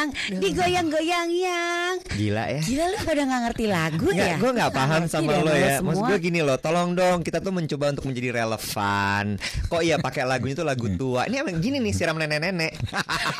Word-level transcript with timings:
yang 0.00 0.08
digoyang-goyang 0.40 1.28
yang 1.28 1.59
Gila 2.20 2.44
ya. 2.52 2.60
gila 2.60 2.84
lu 2.92 2.98
pada 3.00 3.22
nggak 3.24 3.42
ngerti 3.48 3.64
lagu 3.64 4.06
Nggak, 4.12 4.28
ya? 4.28 4.36
gue 4.36 4.50
nggak 4.52 4.72
paham 4.76 5.02
Ngerti 5.08 5.14
sama 5.16 5.32
lo 5.40 5.52
ya. 5.56 5.70
semua. 5.80 5.88
Maksud 5.88 6.04
gue 6.04 6.18
gini 6.20 6.40
loh, 6.44 6.56
tolong 6.60 6.90
dong 6.92 7.18
kita 7.24 7.38
tuh 7.40 7.52
mencoba 7.56 7.84
untuk 7.96 8.04
menjadi 8.12 8.28
relevan. 8.44 9.24
Kok 9.72 9.80
iya 9.80 9.96
pakai 9.96 10.22
lagunya 10.28 10.54
tuh 10.60 10.68
lagu 10.68 10.86
tua. 11.00 11.24
Ini 11.24 11.40
emang 11.40 11.56
gini 11.64 11.80
nih 11.80 11.92
siram 11.96 12.20
nenek-nenek. 12.20 12.76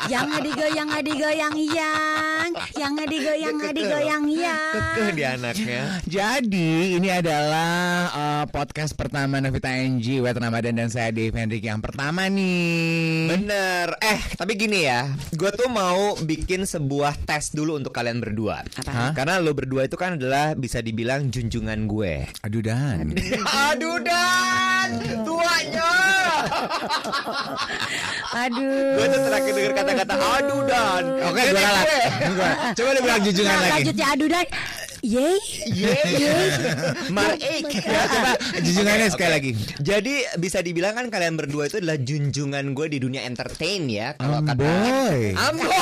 yang 0.09 0.25
digoyang 0.41 0.89
digoyang 1.05 1.55
yang 1.61 2.49
yang 2.73 2.93
digoyang 3.05 3.57
digoyang 3.69 4.23
yang 4.33 4.71
Kekeh 4.73 5.09
di 5.13 5.23
anaknya. 5.23 5.81
Jadi 6.09 6.97
ini 6.97 7.09
adalah 7.13 7.69
uh, 8.09 8.45
podcast 8.49 8.97
pertama 8.97 9.37
Novita 9.37 9.69
NG 9.69 10.23
Wet 10.25 10.41
Ramadan 10.41 10.73
dan 10.73 10.89
saya 10.89 11.13
Dave 11.13 11.35
Hendrik 11.35 11.61
yang 11.61 11.83
pertama 11.83 12.25
nih. 12.25 13.29
Bener. 13.29 13.93
Eh, 14.01 14.19
tapi 14.33 14.57
gini 14.57 14.89
ya, 14.89 15.05
gue 15.35 15.51
tuh 15.53 15.69
mau 15.69 16.17
bikin 16.17 16.65
sebuah 16.65 17.13
tes 17.27 17.53
dulu 17.53 17.77
untuk 17.77 17.93
kalian 17.93 18.17
berdua. 18.17 18.63
Apa? 18.71 19.11
Karena 19.11 19.35
lo 19.37 19.51
berdua 19.51 19.83
itu 19.83 19.99
kan 19.99 20.15
adalah 20.15 20.55
bisa 20.55 20.79
dibilang 20.79 21.27
junjungan 21.27 21.85
gue. 21.85 22.23
Aduh 22.41 22.63
dan. 22.63 23.11
Aduh 23.67 23.99
dan 23.99 24.89
tuanya. 25.21 25.91
aduh 28.31 28.95
Gue 28.95 29.05
tuh 29.07 29.19
terakhir 29.21 29.51
denger 29.53 29.73
kata-kata 29.75 30.13
aduh 30.15 30.61
dan. 30.63 31.03
Oke, 31.27 31.41
gue 31.43 31.59
kalah. 31.59 31.83
Gua- 32.31 32.57
Coba 32.71 32.89
lu 32.91 32.99
bilang 33.01 33.21
junjungan 33.21 33.51
nah, 33.51 33.61
lagi. 33.61 33.73
lanjutnya 33.75 34.07
aduh 34.07 34.29
dan 34.29 34.45
Yeay 35.01 35.41
Marik. 37.09 37.65
Ya, 37.73 38.01
coba 38.05 38.31
junjungannya 38.55 39.07
sekali 39.09 39.31
lagi. 39.33 39.51
Jadi 39.81 40.13
bisa 40.37 40.61
dibilang 40.61 40.93
kan 40.93 41.09
kalian 41.09 41.35
berdua 41.35 41.65
itu 41.65 41.81
adalah 41.81 41.97
junjungan 41.97 42.71
gue 42.71 42.87
di 42.87 43.01
dunia 43.01 43.25
entertain 43.25 43.89
ya. 43.89 44.13
Kalau 44.15 44.45
kata 44.45 44.61
Amboy. 44.61 45.33
Amboy. 45.33 45.73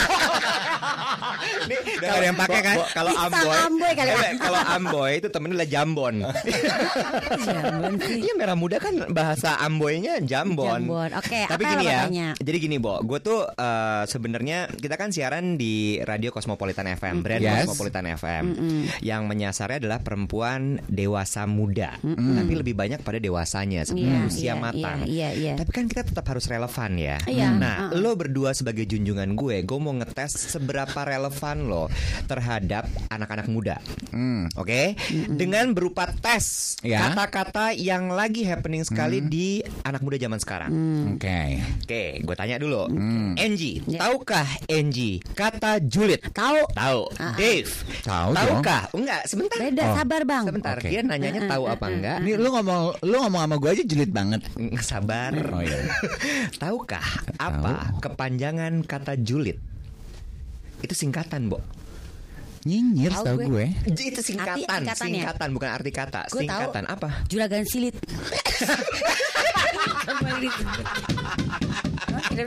Nih, 1.66 1.78
Udah 1.98 2.10
ada 2.12 2.26
yang 2.26 2.38
pakai 2.38 2.60
kan? 2.62 2.76
Kalau 2.90 3.12
Amboy, 3.14 3.56
Amboy 3.58 3.92
kali, 3.94 4.10
Eh, 4.10 4.16
Kak. 4.16 4.32
kalau 4.42 4.60
Amboy 4.70 5.12
itu 5.18 5.28
temennya 5.28 5.54
adalah 5.56 5.70
Jambon. 5.70 6.16
Jambon 7.40 7.94
sih. 8.00 8.16
Iya 8.22 8.34
merah 8.36 8.56
muda 8.56 8.78
kan 8.78 8.94
bahasa 9.10 9.60
Amboynya 9.60 10.20
Jambon. 10.22 10.82
Jambon. 10.82 11.10
Oke, 11.16 11.42
Tapi 11.46 11.64
apa 11.64 11.72
gini 11.74 11.86
ya. 11.86 12.00
tanya? 12.06 12.28
Jadi 12.36 12.58
gini, 12.60 12.78
Bo. 12.78 13.00
Gue 13.02 13.20
tuh 13.20 13.46
eh, 13.46 14.04
sebenarnya 14.06 14.70
kita 14.72 14.96
kan 14.96 15.10
siaran 15.10 15.56
di 15.56 15.74
Radio 16.02 16.30
Cosmopolitan 16.30 16.88
FM, 16.90 17.16
brand 17.20 17.42
Yes. 17.42 17.66
Cosmopolitan 17.66 18.06
FM. 18.10 18.44
Yang 19.00 19.22
menyasarnya 19.26 19.78
adalah 19.80 20.00
perempuan 20.00 20.60
dewasa 20.86 21.46
muda, 21.46 21.96
tapi 22.02 22.54
lebih 22.54 22.74
banyak 22.74 23.00
pada 23.00 23.18
dewasanya 23.18 23.82
Iya, 23.90 24.18
usia 24.26 24.44
iya, 24.46 24.54
matang. 24.56 25.00
iya, 25.04 25.30
iya, 25.32 25.52
iya. 25.52 25.54
Tapi 25.56 25.72
kan 25.72 25.86
kita 25.86 26.04
tetap 26.04 26.26
harus 26.26 26.46
relevan 26.46 26.92
ya. 26.96 27.18
Iya, 27.26 27.48
Nah, 27.52 27.76
uh-uh. 27.90 27.98
lo 27.98 28.14
berdua 28.14 28.52
sebagai 28.52 28.86
junjungan 28.86 29.34
gue, 29.34 29.62
gue 29.62 29.80
mau 29.80 29.92
ngetes 29.94 30.36
seberapa 30.70 31.02
relevan 31.02 31.58
lo 31.66 31.90
terhadap 32.30 32.86
anak-anak 33.10 33.50
muda. 33.50 33.82
Hmm. 34.14 34.46
Oke, 34.54 34.94
dengan 35.28 35.74
berupa 35.74 36.06
tes 36.14 36.78
Ya. 36.86 37.10
kata-kata 37.10 37.74
yang 37.74 38.14
lagi 38.14 38.46
happening 38.46 38.86
sekali 38.86 39.18
di 39.20 39.66
anak 39.82 40.06
muda 40.06 40.22
zaman 40.22 40.38
sekarang. 40.38 40.70
Oke. 41.18 41.58
Oke, 41.82 42.04
gue 42.22 42.36
tanya 42.38 42.62
dulu, 42.62 42.86
Hmm. 42.86 43.34
Angie, 43.34 43.82
Ya. 43.90 44.06
tahukah 44.06 44.46
Angie 44.70 45.18
kata 45.34 45.82
julid? 45.82 46.22
Tahu. 46.30 46.70
Tahu. 46.70 47.02
Ah, 47.18 47.34
ah. 47.34 47.36
Dave, 47.36 47.74
Tahu 48.06 48.30
dong. 48.30 48.38
tahukah? 48.62 48.82
Enggak, 48.94 49.22
sebentar. 49.26 49.58
Beda 49.58 49.84
Oh. 49.84 49.96
sabar 49.98 50.22
bang 50.22 50.46
Sebentar, 50.46 50.76
Oke. 50.78 50.86
dia 50.88 51.02
nanyanya 51.02 51.42
tahu 51.50 51.64
apa 51.66 51.86
enggak? 51.90 52.18
Ini 52.22 52.32
lu 52.38 52.50
ngomong 52.54 52.82
lu 53.02 53.18
ngomong 53.18 53.42
sama 53.42 53.56
gue 53.58 53.70
aja 53.74 53.84
julid 53.84 54.12
banget. 54.14 54.42
Mm, 54.54 54.78
Sabar. 54.80 55.34
Oh, 55.50 55.66
iya. 55.66 55.82
Tahukah 56.62 57.08
apa 57.42 57.90
kepanjangan 57.98 58.86
kata 58.86 59.18
julid? 59.18 59.58
Itu 60.80 60.94
singkatan, 60.94 61.50
Bo. 61.50 61.60
Nyinyir 62.60 63.16
Tahu 63.16 63.24
tahu 63.24 63.38
gue. 63.40 63.48
gue. 63.48 63.68
Itu 63.96 64.20
singkatan, 64.20 64.84
Arti- 64.84 64.92
singkatan 64.94 65.50
bukan 65.56 65.70
arti 65.72 65.92
kata. 65.92 66.28
Gue 66.28 66.44
tahu. 66.44 66.68
singkatan 66.68 66.84
apa? 66.88 67.24
juragan 67.32 67.64
silit 67.64 67.96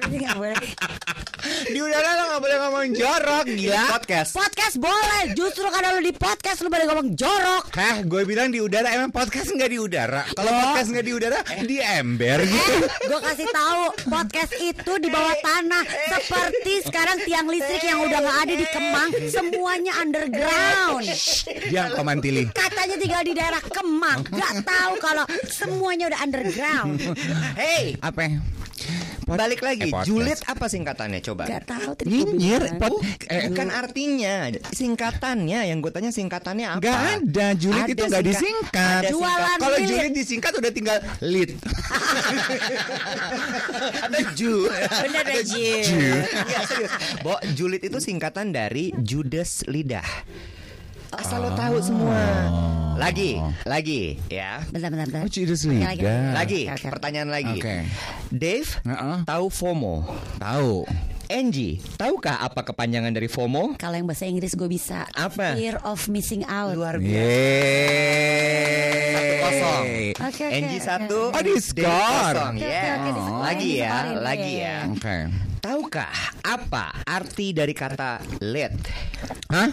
Nggak 0.00 0.36
boleh. 0.41 0.70
Di 1.42 1.78
udara 1.82 2.10
lo 2.14 2.22
gak 2.32 2.41
boleh 2.41 2.56
ngomong 2.62 2.86
jorok 2.94 3.44
gila. 3.50 3.84
Podcast. 3.98 4.30
Podcast 4.38 4.76
boleh 4.78 5.34
Justru 5.34 5.66
karena 5.69 5.91
lu 5.98 6.00
di 6.00 6.14
podcast 6.14 6.62
Lu 6.62 6.70
pada 6.70 6.86
ngomong 6.86 7.19
jorok 7.19 7.75
Hah, 7.75 7.98
gue 8.06 8.22
bilang 8.22 8.48
di 8.54 8.62
udara 8.62 8.94
emang 8.94 9.10
podcast 9.10 9.50
nggak 9.50 9.70
di 9.70 9.78
udara. 9.82 10.22
Kalau 10.32 10.48
podcast 10.54 10.88
nggak 10.94 11.06
di 11.06 11.12
udara, 11.12 11.38
di 11.66 11.76
ember 11.82 12.38
gitu. 12.47 12.72
Eh, 12.72 12.80
gue 13.10 13.20
kasih 13.20 13.48
tahu 13.50 13.82
podcast 14.06 14.53
itu 14.60 14.92
di 15.03 15.08
bawah 15.10 15.36
tanah 15.42 15.84
seperti 16.14 16.72
sekarang 16.86 17.16
tiang 17.26 17.47
listrik 17.50 17.82
yang 17.84 18.00
udah 18.06 18.19
nggak 18.22 18.38
ada 18.48 18.54
di 18.54 18.66
Kemang, 18.70 19.10
semuanya 19.28 19.92
underground. 19.98 21.04
Dia 21.69 21.91
komantili. 21.97 22.48
Katanya 22.54 22.97
tinggal 22.97 23.22
di 23.26 23.32
daerah 23.34 23.62
Kemang, 23.66 24.20
nggak 24.30 24.53
tahu 24.62 24.92
kalau 25.03 25.24
semuanya 25.50 26.06
udah 26.12 26.20
underground. 26.22 26.97
Hey, 27.59 27.98
Apa? 27.98 28.61
Pod- 29.32 29.38
balik 29.38 29.60
lagi. 29.60 29.81
eh, 29.82 29.88
podcast. 29.88 30.06
julid 30.06 30.38
apa 30.44 30.65
singkatannya 30.66 31.20
coba? 31.20 31.43
Gak 31.47 31.62
tahu 31.65 31.91
tadi 31.94 32.09
Nyinyir. 32.12 32.62
Pod- 32.76 33.00
Eh, 33.25 33.48
kan 33.50 33.69
artinya 33.69 34.34
singkatannya 34.69 35.59
yang 35.65 35.78
gue 35.78 35.88
tanya 35.88 36.09
singkatannya 36.09 36.66
apa? 36.69 36.78
Nggak 36.78 36.98
ada, 37.19 37.47
julid 37.54 37.82
Ada 37.82 37.88
itu 37.88 38.03
nggak 38.03 38.22
singkat- 38.22 38.37
disingkat. 38.37 38.98
ada 38.98 39.09
Jualan 39.10 39.56
Kalau 39.59 39.76
julid 39.81 40.12
disingkat 40.12 40.53
udah 40.54 40.71
tinggal 40.71 40.97
lit. 41.21 41.50
ada 44.03 44.19
ju. 44.32 44.66
Bener 45.03 45.22
deh 45.25 45.41
Ji. 45.42 45.69
Iya 46.42 46.59
serius. 46.65 46.92
Bo, 47.21 47.37
julid 47.53 47.81
itu 47.81 47.98
singkatan 47.98 48.50
dari 48.50 48.91
Judas 48.94 49.62
lidah. 49.66 50.04
Asal 51.12 51.44
lo 51.44 51.50
tahu 51.52 51.76
semua. 51.78 52.20
Lagi, 52.92 53.36
lagi, 53.64 54.16
ya. 54.28 54.60
Bentar, 54.68 54.88
bentar, 54.88 55.06
bentar. 55.08 55.22
Oh, 55.24 55.30
lagi. 55.80 56.02
Lagi, 56.04 56.62
Oke, 56.68 56.76
oke. 56.78 56.92
pertanyaan 56.92 57.28
lagi. 57.28 57.56
Oke. 57.58 57.76
Dave, 58.28 58.68
Heeh. 58.82 59.16
tahu 59.24 59.46
FOMO? 59.48 60.04
Tahu. 60.38 60.84
Angie, 61.26 61.80
tahukah 61.96 62.44
apa 62.44 62.60
kepanjangan 62.62 63.08
dari 63.08 63.24
FOMO? 63.24 63.76
Kalau 63.76 63.96
yang 63.96 64.04
bahasa 64.04 64.28
Inggris 64.28 64.52
gue 64.52 64.68
bisa. 64.68 65.08
Apa? 65.10 65.56
Fear 65.56 65.80
of 65.82 66.04
missing 66.08 66.44
out. 66.44 66.76
Luar 66.76 67.00
biasa. 67.00 67.08
Yeay. 67.08 68.52
Satu 69.08 69.34
kosong. 69.40 69.84
Oke, 70.12 70.20
oke, 70.22 70.44
Angie 70.52 70.76
oke. 70.76 70.84
satu, 70.84 71.18
Oh, 71.28 71.40
di 71.40 71.52
Dave 71.56 71.72
kosong. 71.80 72.54
Ya. 72.54 72.68
oke, 72.68 72.76
oke, 72.92 73.08
diskorin, 73.10 73.40
Lagi 73.40 73.70
ya, 73.74 73.94
lagi 74.15 74.53
ya. 74.60 74.76
Oke. 74.92 75.16
Tahukah 75.62 76.10
apa 76.42 76.91
arti 77.06 77.54
dari 77.54 77.70
kata 77.70 78.18
lit? 78.42 78.74
Hah? 79.47 79.70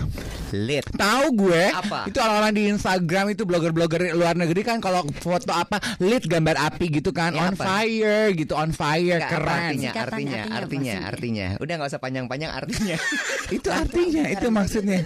Lit. 0.54 0.86
Tahu 0.86 1.26
gue. 1.34 1.66
Apa? 1.66 2.06
Itu 2.06 2.22
orang-orang 2.22 2.54
di 2.54 2.64
Instagram 2.70 3.34
itu 3.34 3.42
blogger-blogger 3.42 4.14
luar 4.14 4.38
negeri 4.38 4.62
kan 4.62 4.78
kalau 4.78 5.02
foto 5.18 5.50
apa 5.50 5.82
lit 5.98 6.30
gambar 6.30 6.62
api 6.62 7.02
gitu 7.02 7.10
kan 7.10 7.34
Ya, 7.34 7.42
on 7.42 7.58
apa? 7.58 7.66
fire 7.66 8.38
gitu 8.38 8.54
on 8.54 8.70
fire 8.70 9.18
Nggak, 9.18 9.34
keren. 9.34 9.50
artinya, 9.50 9.82
Singkatan 9.90 10.06
artinya, 10.06 10.38
artinya 10.38 10.58
artinya, 10.62 10.96
artinya. 11.10 11.48
Udah 11.58 11.74
nggak 11.74 11.90
usah 11.90 12.02
panjang-panjang 12.02 12.52
artinya. 12.54 12.98
itu 13.58 13.70
artinya 13.74 14.24
itu 14.30 14.48
maksudnya. 14.48 15.00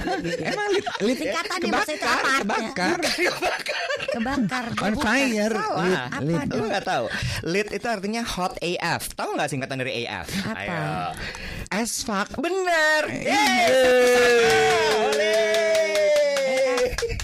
Emang 0.44 0.68
lit 0.68 0.86
lit 1.00 1.18
Singkatannya 1.18 1.72
maksudnya 1.72 2.12
apa 2.12 2.20
kebakar, 2.44 3.00
kebakar. 3.00 3.80
Kebakar. 4.12 4.66
On 4.84 4.94
fire. 5.00 5.56
Salah. 5.56 6.08
Lit, 6.20 6.44
Apa? 6.44 6.54
Lu 6.54 6.64
nggak 6.68 6.84
tahu? 6.84 7.06
Lit 7.48 7.68
itu 7.72 7.88
artinya 7.88 8.22
hot 8.22 8.60
AF. 8.60 9.16
Tahu 9.16 9.30
nggak 9.34 9.48
singkatan 9.48 9.80
dari 9.80 10.04
AF? 10.04 10.28
Apa? 10.44 10.60
Ayo. 10.60 10.73
As 11.74 12.06
fuck. 12.06 12.30
Bener. 12.38 13.02
Iya. 13.10 13.44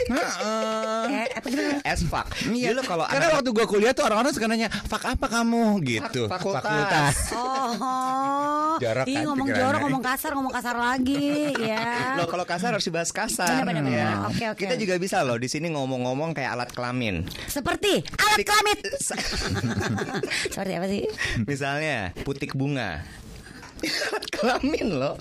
Heeh. 0.10 1.06
Eh? 1.22 1.86
As 1.86 2.02
fuck. 2.06 2.28
Iya, 2.50 2.74
Dulu 2.74 2.82
kalau 2.86 3.06
karena 3.06 3.30
anak 3.30 3.38
waktu 3.42 3.50
gua 3.54 3.66
kuliah 3.70 3.94
tuh 3.94 4.06
orang-orang 4.10 4.34
suka 4.34 4.50
nanya, 4.50 4.70
"Fak 4.70 5.06
apa 5.06 5.26
kamu?" 5.30 5.78
gitu. 5.86 6.26
Fak- 6.26 6.42
fakultas. 6.42 7.16
Oh, 7.34 8.78
Jorok 8.80 9.06
Ih, 9.06 9.16
kan 9.20 9.24
ngomong 9.28 9.48
jorok, 9.52 9.80
ngomong 9.86 10.04
kasar, 10.04 10.32
ngomong 10.34 10.54
kasar 10.56 10.76
lagi, 10.80 11.52
ya. 11.60 12.16
Loh 12.16 12.26
kalau 12.32 12.46
kasar 12.48 12.74
harus 12.74 12.86
dibahas 12.88 13.12
kasar. 13.12 13.62
Benar, 13.68 13.84
benar. 13.86 13.92
Ya. 13.92 14.10
Oke, 14.32 14.46
oke. 14.56 14.60
Kita 14.66 14.76
juga 14.80 14.96
bisa 14.98 15.20
loh 15.22 15.36
di 15.36 15.52
sini 15.52 15.68
ngomong-ngomong 15.74 16.32
kayak 16.32 16.56
alat 16.58 16.70
kelamin. 16.72 17.28
Seperti 17.46 18.02
alat 18.18 18.40
kelamin. 18.42 18.78
Seperti 20.54 20.74
apa 20.80 20.88
sih? 20.88 21.04
Misalnya 21.44 22.16
putik 22.24 22.56
bunga. 22.56 23.04
Alat 23.82 24.24
kelamin 24.36 24.88
loh. 24.96 25.16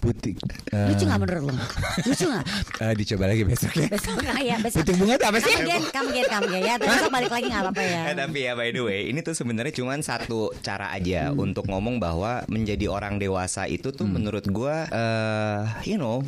Putih. 0.00 0.32
Lucu 0.70 1.04
nggak 1.04 1.20
menurut 1.20 1.42
lo? 1.50 1.54
Lucu 2.02 2.24
nggak? 2.24 2.44
Eh, 2.80 2.92
dicoba 2.96 3.24
lagi 3.26 3.42
besok 3.44 3.72
ya. 3.74 3.88
Besok 3.88 4.16
nggak 4.16 4.40
ya? 4.40 4.56
Besok. 4.58 4.78
Puting 4.80 4.96
bunga 4.96 5.14
itu 5.14 5.26
apa 5.26 5.38
sih? 5.38 5.52
Kamu 5.52 5.68
kamu 5.90 6.10
kamu. 6.24 6.46
Ya, 6.56 6.74
terus 6.76 6.92
besok 6.96 7.10
balik 7.10 7.30
lagi 7.30 7.46
nggak 7.46 7.62
apa-apa 7.62 7.82
ya. 7.82 8.02
Eh, 8.06 8.16
tapi 8.16 8.38
ya 8.40 8.52
by 8.54 8.68
the 8.70 8.80
way, 8.80 9.00
ini 9.06 9.20
tuh 9.20 9.34
sebenarnya 9.34 9.72
cuma 9.72 9.92
satu 10.00 10.40
cara 10.60 10.90
aja 10.90 11.30
Hmm. 11.30 11.42
untuk 11.42 11.66
ngomong 11.66 12.00
bahwa 12.00 12.42
menjadi 12.46 12.88
orang 12.88 13.18
dewasa 13.18 13.66
itu 13.66 13.90
tuh 13.90 14.06
menurut 14.06 14.46
gua 14.48 14.88
eh 14.88 15.60
you 15.84 15.98
know, 15.98 16.24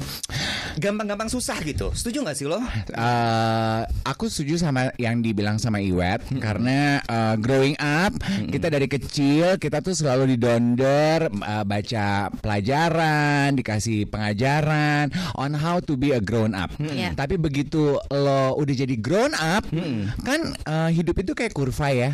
gampang-gampang 0.76 1.28
susah 1.28 1.56
gitu. 1.62 1.90
Setuju 1.92 2.20
nggak 2.20 2.36
sih 2.36 2.44
lo? 2.44 2.60
Eh, 2.88 3.80
aku 4.02 4.26
setuju 4.26 4.60
sama 4.60 4.92
yang 4.96 5.20
dibilang 5.20 5.56
sama 5.56 5.78
Iwet 5.78 6.22
karena 6.38 7.00
eh, 7.00 7.34
growing 7.38 7.78
up 7.78 8.12
kita 8.44 8.68
dari 8.68 8.86
kecil 8.86 9.56
kita 9.56 9.80
tuh 9.80 9.92
selalu 9.92 10.36
didonder 10.36 11.30
eh, 11.60 11.64
baca 11.64 12.06
pelajaran, 12.40 13.52
dikasih 13.52 14.08
pengajaran 14.08 15.12
on 15.36 15.52
how 15.52 15.76
to 15.78 15.94
be 15.94 16.16
a 16.16 16.20
grown 16.20 16.56
up. 16.56 16.72
Iya. 16.80 17.12
Tapi 17.12 17.36
begitu 17.36 18.00
lo 18.08 18.56
udah 18.56 18.74
jadi 18.74 18.96
grown 18.96 19.36
up, 19.36 19.68
kan 20.24 20.40
eh, 20.56 20.90
hidup 20.94 21.20
itu 21.20 21.32
kayak 21.36 21.52
kurva 21.52 21.88
ya. 21.92 22.10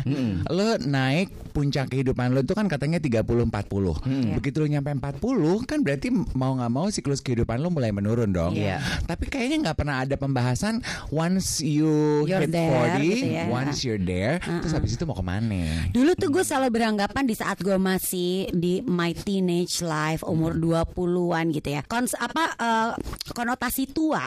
Lo 0.51 0.75
naik 0.79 1.31
puncak 1.49 1.91
kehidupan 1.91 2.31
lo 2.31 2.43
itu 2.43 2.53
kan 2.53 2.67
katanya 2.67 2.99
30 2.99 3.25
40. 3.25 4.35
Begitu 4.37 4.55
lo 4.61 4.67
nyampe 4.67 4.89
40 4.91 5.69
kan 5.69 5.79
berarti 5.81 6.07
mau 6.35 6.55
nggak 6.55 6.71
mau 6.71 6.87
siklus 6.89 7.19
kehidupan 7.19 7.59
lo 7.59 7.71
mulai 7.71 7.91
menurun 7.91 8.29
dong. 8.29 8.53
Iya. 8.55 8.79
Tapi 9.05 9.27
kayaknya 9.27 9.69
nggak 9.69 9.77
pernah 9.77 10.03
ada 10.03 10.15
pembahasan 10.15 10.81
once 11.09 11.59
you 11.61 12.23
You're 12.25 12.45
hit 12.45 12.53
there, 12.53 12.97
40, 12.97 13.03
gitu 13.03 13.27
ya. 13.29 13.43
once 13.49 13.77
you're 13.83 14.01
there, 14.01 14.37
terus 14.41 14.73
habis 14.73 14.95
itu 14.95 15.03
mau 15.05 15.15
ke 15.17 15.25
mana? 15.25 15.89
Dulu 15.91 16.11
tuh 16.15 16.29
gue 16.29 16.43
selalu 16.45 16.69
beranggapan 16.73 17.23
di 17.25 17.35
saat 17.35 17.57
gue 17.59 17.75
masih 17.75 18.49
di 18.53 18.81
my 18.85 19.11
teenage 19.29 19.85
life 19.85 20.25
umur 20.25 20.57
20-an 20.57 21.53
gitu 21.53 21.69
ya. 21.77 21.85
Kons 21.85 22.17
apa 22.17 22.57
eh, 22.57 22.91
konotasi 23.29 23.93
tua 23.93 24.25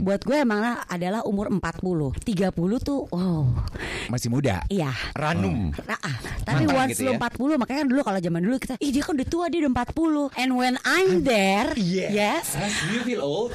buat 0.00 0.24
gue 0.24 0.40
emang 0.40 0.80
adalah 0.88 1.20
umur 1.28 1.52
40. 1.52 2.24
30 2.24 2.48
tuh 2.80 3.04
wow. 3.12 3.44
Masih 4.08 4.32
muda. 4.32 4.64
Iya. 4.72 4.88
Ranum. 5.12 5.68
Nah, 5.84 6.00
ah, 6.00 6.16
tapi 6.48 6.64
Mantap 6.64 6.80
once 6.80 6.96
gitu 6.96 7.04
lu 7.04 7.12
ya. 7.12 7.20
40 7.20 7.60
makanya 7.60 7.78
kan 7.84 7.88
dulu 7.92 8.00
kalau 8.00 8.20
zaman 8.24 8.40
dulu 8.40 8.56
kita 8.56 8.74
ih 8.80 8.88
dia 8.88 9.02
kan 9.04 9.12
udah 9.20 9.28
tua 9.28 9.44
dia 9.52 9.60
udah 9.68 9.72
40 9.84 10.40
and 10.40 10.50
when 10.56 10.74
I'm 10.88 11.28
there 11.28 11.76
yes 11.76 12.56
You 12.88 13.04
feel 13.04 13.20
old? 13.20 13.52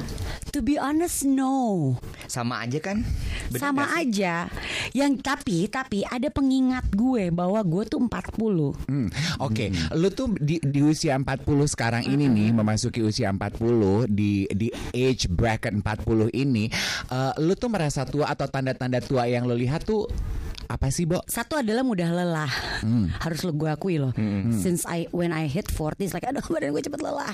to 0.53 0.61
be 0.61 0.77
honest 0.77 1.25
no 1.25 1.97
Sama 2.29 2.61
aja 2.61 2.77
kan? 2.77 3.01
Bener 3.49 3.57
sama 3.57 3.89
aja 3.97 4.45
yang 4.93 5.17
tapi 5.17 5.65
tapi 5.65 6.05
ada 6.05 6.29
pengingat 6.29 6.85
gue 6.93 7.33
bahwa 7.33 7.57
gue 7.65 7.83
tuh 7.89 7.97
40 7.97 8.85
Hmm, 8.85 9.07
Oke, 9.41 9.73
lu 9.95 10.13
tuh 10.13 10.29
di, 10.37 10.61
di 10.61 10.79
usia 10.83 11.15
40 11.15 11.47
sekarang 11.71 12.03
ini 12.05 12.27
nih 12.27 12.49
memasuki 12.51 12.99
usia 12.99 13.31
40 13.31 14.11
di 14.11 14.45
di 14.51 14.67
age 14.91 15.31
bracket 15.31 15.73
40 15.79 16.29
ini, 16.35 16.67
eh, 17.09 17.33
lu 17.39 17.55
tuh 17.55 17.71
merasa 17.71 18.03
tua 18.03 18.29
atau 18.29 18.45
tanda-tanda 18.47 18.99
tua 18.99 19.25
yang 19.25 19.47
lu 19.47 19.55
lihat 19.55 19.87
tuh 19.87 20.05
apa 20.65 20.87
sih, 20.89 21.03
Bo? 21.03 21.19
Satu 21.25 21.55
adalah 21.55 21.81
mudah 21.81 22.09
lelah. 22.09 22.51
Harus 23.19 23.43
lo 23.43 23.51
gue 23.51 23.67
akui 23.67 23.97
loh. 23.97 24.11
Since 24.53 24.85
I 24.85 25.07
when 25.09 25.31
I 25.31 25.45
hit 25.45 25.67
40 25.69 25.99
it's 26.01 26.13
like 26.13 26.23
aduh 26.23 26.43
badan 26.45 26.71
gue 26.71 26.81
cepet 26.81 26.99
lelah. 26.99 27.33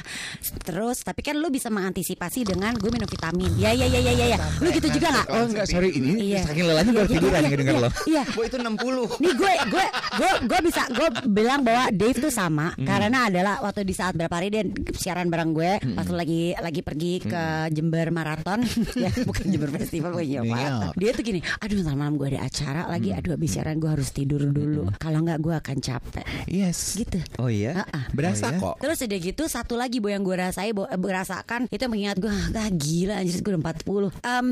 Terus 0.62 1.02
tapi 1.02 1.22
kan 1.22 1.36
lo 1.36 1.50
bisa 1.50 1.68
mengantisipasi 1.68 2.44
dengan 2.44 2.76
gue 2.76 2.90
minum 2.90 3.06
vitamin. 3.06 3.52
Ya 3.56 3.72
ya 3.72 3.86
ya 3.86 4.00
ya 4.00 4.14
ya. 4.14 4.26
ya. 4.34 4.38
Lu 4.60 4.70
gitu 4.70 4.88
juga 4.90 5.08
nggak? 5.12 5.28
Oh 5.30 5.44
enggak, 5.46 5.66
sorry 5.66 5.90
ini 5.92 6.32
Iya. 6.32 6.46
saking 6.46 6.66
lelahnya 6.66 6.92
baru 6.92 7.06
Iya, 7.06 7.16
tiduran 7.16 7.32
iya, 7.34 7.46
yang 7.46 7.60
denger 7.60 7.76
iya, 7.76 7.82
lo. 7.82 7.90
Iya. 8.06 8.24
Boy 8.34 8.46
itu 8.46 8.58
60. 8.58 9.22
Nih 9.24 9.34
gue 9.36 9.54
gue 9.70 9.86
gue 10.20 10.32
gue 10.46 10.60
bisa 10.64 10.82
gue 10.90 11.08
bilang 11.28 11.62
bahwa 11.62 11.84
Dave 11.90 12.20
tuh 12.20 12.34
sama 12.34 12.74
karena 12.78 13.28
adalah 13.28 13.56
waktu 13.60 13.84
di 13.84 13.94
saat 13.94 14.14
berapa 14.14 14.32
hari 14.32 14.50
dia 14.50 14.64
siaran 14.96 15.28
bareng 15.28 15.52
gue 15.52 15.72
pas 15.94 16.06
lu 16.06 16.16
lagi 16.16 16.54
lagi 16.56 16.82
pergi 16.82 17.14
ke 17.22 17.44
Jember 17.70 18.10
Marathon 18.10 18.62
ya 19.04 19.10
bukan 19.24 19.46
Jember 19.48 19.72
Festival 19.74 20.12
bukan 20.14 20.26
Jember 20.26 20.38
Iya. 20.40 20.42
Marathon. 20.46 20.94
Dia 20.96 21.12
tuh 21.12 21.24
gini, 21.24 21.40
aduh 21.60 21.78
ntar 21.80 21.96
malam 21.96 22.16
gue 22.16 22.28
ada 22.30 22.42
acara 22.42 22.82
lagi, 22.86 23.10
aduh 23.20 23.36
habis 23.36 23.52
siaran 23.52 23.78
gue 23.78 23.90
harus 23.90 24.10
tidur 24.10 24.42
dulu. 24.42 24.88
Kalau 24.96 25.20
nggak 25.20 25.40
gue 25.40 25.54
akan 25.54 25.78
capek. 25.78 26.26
Yes. 26.46 26.96
Gitu. 26.96 27.20
Oh 27.36 27.52
iya. 27.52 27.84
Ah-ah. 27.84 28.08
Berasa 28.10 28.48
Oh, 28.48 28.52
iya? 28.52 28.60
kok. 28.60 28.76
Terus 28.80 28.98
udah 29.02 29.20
gitu 29.20 29.44
satu 29.46 29.74
lagi 29.76 30.00
bo 30.00 30.08
yang 30.08 30.24
gue 30.24 30.34
rasai 30.34 30.72
bo, 30.72 30.86
eh, 30.86 30.96
rasakan 30.96 31.68
itu 31.68 31.82
yang 31.82 31.92
mengingat 31.92 32.18
gue 32.18 32.32
ah 32.32 32.70
gila 32.70 33.20
anjir 33.20 33.40
gue 33.40 33.52
udah 33.52 33.64
40 33.76 34.12
Em, 34.22 34.48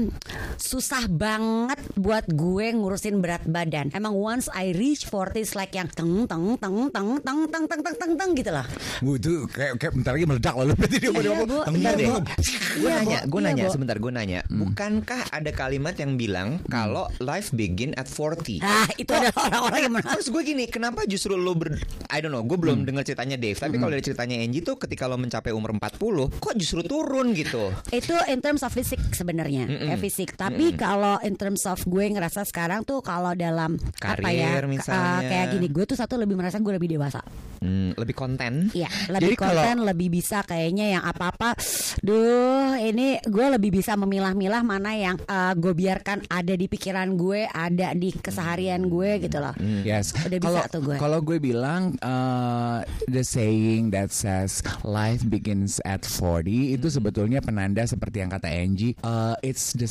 susah 0.58 1.08
banget 1.08 1.80
buat 1.96 2.25
gue 2.28 2.66
ngurusin 2.74 3.19
berat 3.19 3.46
badan 3.46 3.94
emang 3.94 4.12
once 4.12 4.50
I 4.50 4.74
reach 4.74 5.06
40 5.06 5.38
it's 5.38 5.54
like 5.54 5.72
yang 5.72 5.88
teng 5.88 6.25
teng 6.25 6.58
teng 6.58 6.90
teng 6.90 7.10
teng 7.22 7.40
teng 7.48 7.66
teng 7.66 7.81
teng 7.81 7.96
teng 7.96 8.13
teng 8.18 8.31
gitu 8.34 8.52
lah 8.52 8.66
Wuh, 9.00 9.16
itu 9.16 9.46
kayak, 9.48 9.78
kayak 9.78 9.94
bentar 9.94 10.12
lagi 10.12 10.25
meledak 10.25 10.54
lalu 10.54 10.74
berarti 10.74 10.98
dia 10.98 11.10
Iya, 11.13 11.31
mau 11.38 11.62
Iya, 11.70 11.92
deh. 11.94 12.08
Gue 12.08 12.90
Iya, 12.90 12.96
nanya, 12.98 13.20
gue 13.24 13.40
Iya, 13.40 13.48
nanya 13.48 13.66
sebentar, 13.70 13.96
gue 13.98 14.12
nanya, 14.12 14.40
bukankah 14.50 15.22
ada 15.30 15.52
kalimat 15.52 15.94
yang 15.96 16.18
bilang 16.18 16.58
kalau 16.66 17.06
life 17.18 17.54
begin 17.54 17.94
at 17.94 18.10
40? 18.10 18.56
Ah 18.62 18.88
itu 18.95 19.09
adalah 19.09 19.36
orang-orang 19.50 19.80
yang 19.83 19.94
menolak 19.94 20.13
Terus 20.18 20.30
gue 20.30 20.42
gini, 20.44 20.65
kenapa 20.65 21.06
justru 21.06 21.36
lo 21.36 21.54
ber 21.54 21.77
I 22.07 22.18
don't 22.19 22.31
know, 22.31 22.42
gue 22.42 22.57
belum 22.57 22.83
dengar 22.83 23.04
ceritanya 23.04 23.36
Dave, 23.36 23.57
tapi 23.57 23.77
kalau 23.77 23.92
dari 23.92 24.01
ceritanya 24.01 24.38
Angie 24.39 24.63
tuh 24.63 24.75
ketika 24.77 25.06
lo 25.06 25.15
mencapai 25.15 25.51
umur 25.51 25.75
40, 25.75 26.39
kok 26.39 26.54
justru 26.56 26.81
turun 26.81 27.33
gitu? 27.33 27.69
itu 27.89 28.13
in 28.27 28.39
terms 28.39 28.62
of 28.62 28.71
fisik 28.71 29.00
sebenarnya 29.12 29.68
ya 29.68 29.95
fisik. 29.98 30.33
Tapi 30.33 30.75
kalau 30.75 31.18
in 31.21 31.36
terms 31.36 31.65
of 31.65 31.81
gue 31.83 32.06
ngerasa 32.07 32.44
sekarang 32.44 32.83
tuh 32.83 33.01
kalau 33.01 33.33
dalam 33.33 33.75
apa 34.00 34.30
ya 34.30 34.57
Karir 34.57 34.65
misalnya. 34.68 35.19
eh, 35.19 35.30
kayak 35.30 35.45
gini 35.53 35.68
gue 35.68 35.83
tuh 35.83 35.98
satu 35.98 36.15
lebih 36.15 36.38
merasa 36.38 36.57
gue 36.57 36.74
lebih 36.74 36.89
dewasa 36.89 37.21
Hmm, 37.59 37.94
lebih 37.95 38.13
konten. 38.13 38.69
Iya, 38.71 38.89
lebih 39.13 39.33
Jadi 39.33 39.36
kalau- 39.38 39.63
konten, 39.63 39.77
lebih 39.83 40.09
bisa 40.12 40.44
kayaknya 40.44 41.00
yang 41.00 41.04
apa-apa. 41.04 41.57
Duh, 42.01 42.77
ini 42.77 43.18
gue 43.19 43.45
lebih 43.51 43.74
bisa 43.74 43.98
memilah-milah 43.98 44.62
mana 44.62 44.94
yang 44.94 45.18
eh, 45.19 45.54
gue 45.54 45.74
biarkan 45.74 46.24
ada 46.27 46.54
di 46.54 46.65
pikiran 46.65 47.18
gue, 47.18 47.45
ada 47.45 47.92
di 47.92 48.13
keseharian 48.13 48.86
gue 48.86 49.18
gitu 49.19 49.38
loh. 49.38 49.54
Yes. 49.81 50.13
Udah 50.18 50.38
bisa 50.38 50.48
Kalau 50.48 50.63
tuh 50.69 50.81
gue. 50.83 50.95
kalau 50.98 51.19
gue 51.19 51.38
bilang 51.38 51.98
uh, 52.00 52.80
the 53.07 53.21
saying 53.21 53.89
that 53.89 54.10
says 54.10 54.62
life 54.84 55.24
begins 55.24 55.82
at 55.84 56.05
40 56.05 56.77
itu 56.77 56.88
sebetulnya 56.88 57.39
penanda 57.39 57.84
seperti 57.84 58.22
yang 58.22 58.29
kata 58.29 58.48
Angie, 58.48 58.93
uh, 59.01 59.34
it's 59.41 59.74
the 59.74 59.88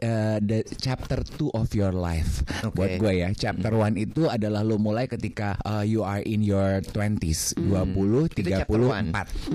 uh, 0.00 0.38
the 0.40 0.62
chapter 0.76 1.20
2 1.20 1.52
of 1.52 1.68
your 1.72 1.92
life. 1.92 2.40
Oke. 2.64 2.74
Buat 2.74 2.90
gue 2.98 3.12
ya, 3.20 3.28
chapter 3.32 3.72
1 3.72 3.94
itu 3.96 4.26
adalah 4.26 4.62
lo 4.62 4.80
mulai 4.80 5.04
ketika 5.04 5.54
uh, 5.62 5.82
you 5.82 6.00
are 6.00 6.22
in 6.22 6.40
your 6.40 6.80
20s, 7.16 7.58
20, 7.58 8.30
Itu 8.30 8.50
chapter 8.50 8.78
30, 8.78 8.94
one. 8.94 9.06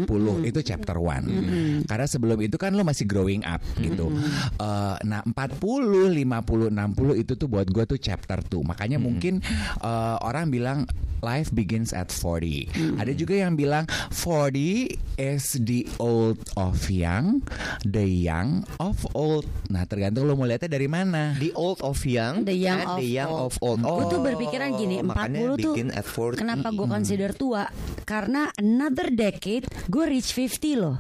40 0.08 0.50
itu 0.50 0.60
chapter 0.66 0.96
1. 0.98 1.88
Karena 1.88 2.08
sebelum 2.08 2.40
itu 2.44 2.56
kan 2.60 2.76
lo 2.76 2.84
masih 2.84 3.06
growing 3.08 3.46
up 3.48 3.62
gitu. 3.80 4.12
Uh, 4.60 4.96
nah, 5.06 5.22
40, 5.24 6.12
50, 6.12 6.74
60 6.74 7.22
itu 7.22 7.34
tuh 7.38 7.48
buat 7.48 7.68
gue 7.70 7.84
tuh 7.88 8.00
chapter 8.00 8.42
2. 8.44 8.60
Makanya 8.66 8.98
mungkin 9.00 9.40
uh, 9.80 10.20
orang 10.20 10.52
bilang 10.52 10.84
life 11.26 11.50
begins 11.50 11.90
at 11.90 12.14
40. 12.14 13.02
Ada 13.02 13.18
juga 13.18 13.34
yang 13.34 13.58
bilang 13.58 13.90
40 14.14 14.94
is 15.18 15.58
the 15.66 15.88
old 15.98 16.38
of 16.54 16.86
young, 16.92 17.42
the 17.82 18.06
young 18.06 18.62
of 18.78 19.02
old. 19.18 19.50
Nah, 19.74 19.90
tergantung 19.90 20.30
lo 20.30 20.38
mau 20.38 20.46
lihatnya 20.46 20.70
dari 20.70 20.86
mana. 20.86 21.34
The 21.42 21.50
old 21.58 21.82
of 21.82 21.98
young, 22.06 22.46
The 22.46 22.54
young 22.54 22.80
and 22.86 22.90
of 22.94 22.98
the 23.02 23.10
young 23.10 23.32
old. 23.34 23.42
of 23.42 23.54
old. 23.66 23.80
Oh, 23.82 23.98
gue 23.98 24.06
tuh 24.14 24.22
berpikiran 24.22 24.70
gini, 24.78 25.02
40 25.02 25.10
makanya 25.10 25.40
tuh 25.58 25.74
at 25.96 26.06
40. 26.06 26.42
kenapa 26.46 26.68
gue 26.70 26.88
consider 26.88 27.30
tua? 27.46 27.70
Karena 28.10 28.50
another 28.58 29.14
decade 29.14 29.70
gue 29.86 30.06
reach 30.10 30.34
50 30.34 30.82
loh. 30.82 30.98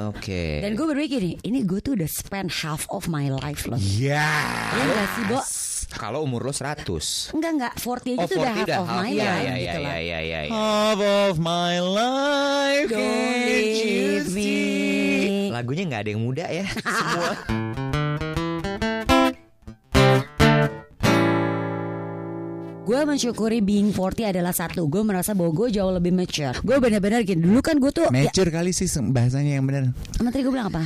Oke. 0.00 0.64
Dan 0.64 0.72
gue 0.72 0.86
berpikir 0.88 1.20
nih, 1.20 1.36
ini 1.44 1.60
gue 1.68 1.84
tuh 1.84 1.92
udah 1.92 2.08
spend 2.08 2.48
half 2.64 2.88
of 2.88 3.12
my 3.12 3.28
life 3.28 3.68
loh. 3.68 3.76
Ya. 3.76 4.24
Iya 4.72 4.84
gak 4.96 5.08
sih, 5.12 5.24
Bo? 5.28 5.40
Kalau 5.90 6.24
umur 6.24 6.48
lo 6.48 6.52
100. 6.56 7.36
Enggak 7.36 7.50
enggak, 7.60 7.72
40 7.76 8.16
aja 8.16 8.24
Oh, 8.24 8.28
tuh 8.30 8.36
udah 8.40 8.54
40 8.56 8.56
half 8.56 8.64
udah 8.64 8.78
of 8.80 8.88
my 8.88 8.96
half. 8.96 9.12
Iya, 9.12 9.28
life 9.28 9.44
iya, 9.44 9.52
gitu 9.52 9.60
iya, 9.60 9.76
loh. 9.76 9.92
iya, 10.00 10.18
iya, 10.24 10.40
iya. 10.48 10.52
Half 10.56 11.00
of 11.04 11.34
my 11.36 11.74
life. 11.84 12.88
Don't. 12.88 14.24
Lagunya 15.52 15.82
nggak 15.84 16.00
ada 16.00 16.10
yang 16.16 16.22
muda 16.24 16.46
ya. 16.48 16.64
Semua. 16.96 17.99
Gue 22.90 23.06
mensyukuri 23.06 23.62
being 23.62 23.94
40 23.94 24.34
adalah 24.34 24.50
satu 24.50 24.90
Gue 24.90 25.06
merasa 25.06 25.30
bahwa 25.30 25.54
gue 25.54 25.70
jauh 25.70 25.94
lebih 25.94 26.10
mature 26.10 26.58
Gue 26.58 26.74
bener-bener 26.82 27.22
gini 27.22 27.38
Dulu 27.38 27.62
kan 27.62 27.78
gue 27.78 27.86
tuh 27.94 28.02
ya, 28.02 28.10
Mature 28.10 28.50
kali 28.50 28.74
sih 28.74 28.90
bahasanya 29.14 29.62
yang 29.62 29.64
benar. 29.70 29.94
Menteri 30.18 30.42
gue 30.42 30.50
bilang 30.50 30.74
apa? 30.74 30.82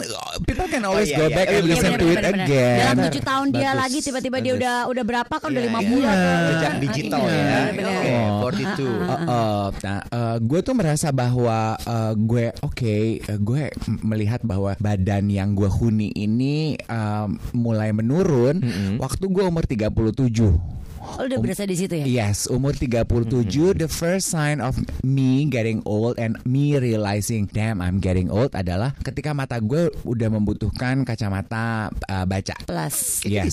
people 0.44 0.68
can 0.68 0.86
always 0.86 1.10
iya, 1.10 1.18
go 1.18 1.26
iya. 1.26 1.34
back 1.34 1.48
Iya, 1.50 1.58
and 1.58 1.66
listen 1.66 1.86
Bener, 1.88 1.98
to 1.98 2.06
it 2.06 2.16
bener, 2.16 2.32
bener. 2.32 2.46
again. 2.46 2.78
Dalam 2.78 2.96
tujuh 3.02 3.24
tahun 3.24 3.48
dia 3.50 3.62
Bagus, 3.66 3.82
lagi 3.82 3.98
tiba-tiba 4.00 4.38
dia 4.40 4.54
udah 4.54 4.76
udah 4.86 5.04
berapa 5.04 5.34
kan 5.34 5.48
udah 5.50 5.64
Iya, 5.64 5.72
50 5.74 5.98
iya. 5.98 6.12
atau 6.14 6.32
Jejak 6.46 6.74
digital 6.80 7.20
Iya, 7.20 7.34
ya. 7.34 7.60
Oke, 7.74 8.12
Oh. 8.14 8.40
42. 8.44 9.23
Uh, 9.24 9.32
uh, 9.32 9.68
nah, 9.80 10.02
gue 10.38 10.60
tuh 10.60 10.74
merasa 10.74 11.10
bahwa 11.10 11.76
uh, 11.80 12.14
gue 12.14 12.52
oke, 12.60 12.96
uh, 13.24 13.40
gue 13.40 13.64
m- 13.88 14.02
melihat 14.04 14.42
bahwa 14.42 14.76
badan 14.78 15.28
yang 15.28 15.54
gue 15.54 15.68
huni 15.68 16.12
ini 16.12 16.76
um, 16.86 17.36
mulai 17.52 17.90
menurun 17.90 18.60
waktu 18.98 19.26
gue 19.26 19.44
umur 19.44 19.64
37. 19.64 20.83
Oh, 21.14 21.30
udah 21.30 21.38
berasa 21.38 21.64
di 21.70 21.78
situ 21.78 21.94
ya. 22.02 22.06
Yes, 22.06 22.50
umur 22.50 22.74
37 22.74 23.78
the 23.78 23.90
first 23.90 24.34
sign 24.34 24.58
of 24.58 24.74
me 25.06 25.46
getting 25.46 25.86
old 25.86 26.18
and 26.18 26.42
me 26.44 26.74
realizing 26.82 27.46
damn 27.54 27.80
I'm 27.80 28.02
getting 28.02 28.34
old 28.34 28.58
adalah 28.58 28.98
ketika 29.06 29.34
mata 29.38 29.62
gue 29.62 29.94
udah 30.04 30.30
membutuhkan 30.34 31.06
kacamata 31.06 31.94
uh, 32.10 32.26
baca. 32.26 32.58
Plus. 32.66 33.22
Itu 33.22 33.46
di 33.46 33.52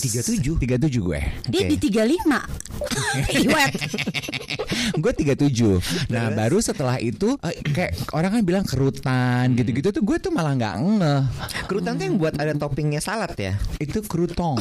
37? 0.57 0.57
37 0.89 1.05
gue. 1.05 1.21
Dia 1.53 1.61
Oke. 1.65 1.69
di 1.69 1.77
35. 1.77 3.45
Iwet. 3.45 3.73
gue 5.03 5.11
37 5.13 6.09
Nah 6.11 6.31
baru 6.33 6.57
setelah 6.63 6.97
itu 6.97 7.37
eh, 7.43 7.59
Kayak 7.61 7.91
orang 8.15 8.31
kan 8.39 8.41
bilang 8.43 8.65
kerutan 8.65 9.53
Gitu-gitu 9.53 9.93
tuh 9.93 10.03
gue 10.03 10.17
tuh 10.17 10.31
malah 10.33 10.55
nggak 10.57 10.75
ngeh 10.79 11.21
Kerutan 11.67 11.97
tuh 11.99 12.05
yang 12.07 12.17
buat 12.17 12.35
ada 12.37 12.53
toppingnya 12.55 12.99
salad 12.99 13.33
ya. 13.37 13.55
Itu 13.79 14.03
kerutong 14.03 14.59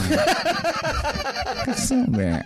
Kesel 1.66 2.09
be 2.09 2.40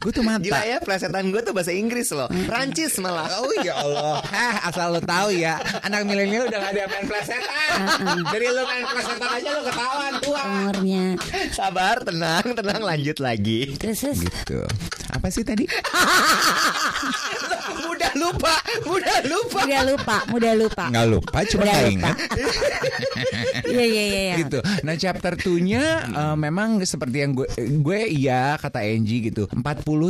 Gue 0.00 0.10
tuh 0.10 0.24
mata 0.24 0.40
Gila 0.40 0.62
ya, 0.64 0.78
plesetan 0.80 1.28
gue 1.28 1.40
tuh 1.40 1.52
bahasa 1.52 1.72
Inggris 1.72 2.08
loh. 2.12 2.28
Prancis 2.46 2.96
malah. 2.98 3.28
Oh 3.40 3.52
ya 3.64 3.72
Allah 3.78 4.20
Hah 4.26 4.68
asal 4.68 4.92
lo 4.92 5.00
tahu 5.00 5.32
ya 5.32 5.56
Anak 5.80 6.04
milenial 6.04 6.44
udah 6.44 6.60
gak 6.60 6.72
ada 6.76 6.84
main 6.92 7.06
plesetan 7.08 7.78
Dari 8.28 8.46
lo 8.48 8.62
main 8.68 8.84
plesetan 8.84 9.30
aja 9.32 9.48
lo 9.56 9.62
ketahuan 9.64 10.14
tua 10.20 10.40
Umurnya. 10.44 11.04
Sabar, 11.50 12.02
tenang, 12.02 12.52
tenang 12.52 12.82
lanjut 12.82 13.16
lagi. 13.20 13.76
Terus 13.76 14.02
terus. 14.02 14.18
Gitu 14.24 14.60
Apa 15.12 15.28
sih 15.30 15.44
tadi? 15.44 15.64
mudah 18.10 18.18
lupa, 18.18 18.54
mudah 18.84 19.18
lupa. 19.24 19.60
Mudah 19.60 19.82
lupa, 19.84 20.16
mudah 20.26 20.52
lupa. 20.56 20.84
Nggak 20.88 21.06
lupa 21.08 21.38
cuma 21.46 21.62
Udah 21.62 21.70
nggak 21.70 21.82
lupa. 21.82 21.92
ingat 21.92 22.16
Iya 23.70 23.84
iya 23.84 24.02
iya. 24.04 24.20
iya. 24.24 24.34
gitu. 24.38 24.58
Nah 24.82 24.94
chapter 24.94 25.32
2-nya 25.36 25.82
eh, 26.06 26.36
memang 26.36 26.82
seperti 26.82 27.16
yang 27.18 27.32
gue 27.32 27.46
gue 27.56 27.98
iya 28.08 28.56
kata 28.56 28.82
Angie 28.82 29.20
gitu. 29.24 29.46
40 29.46 29.62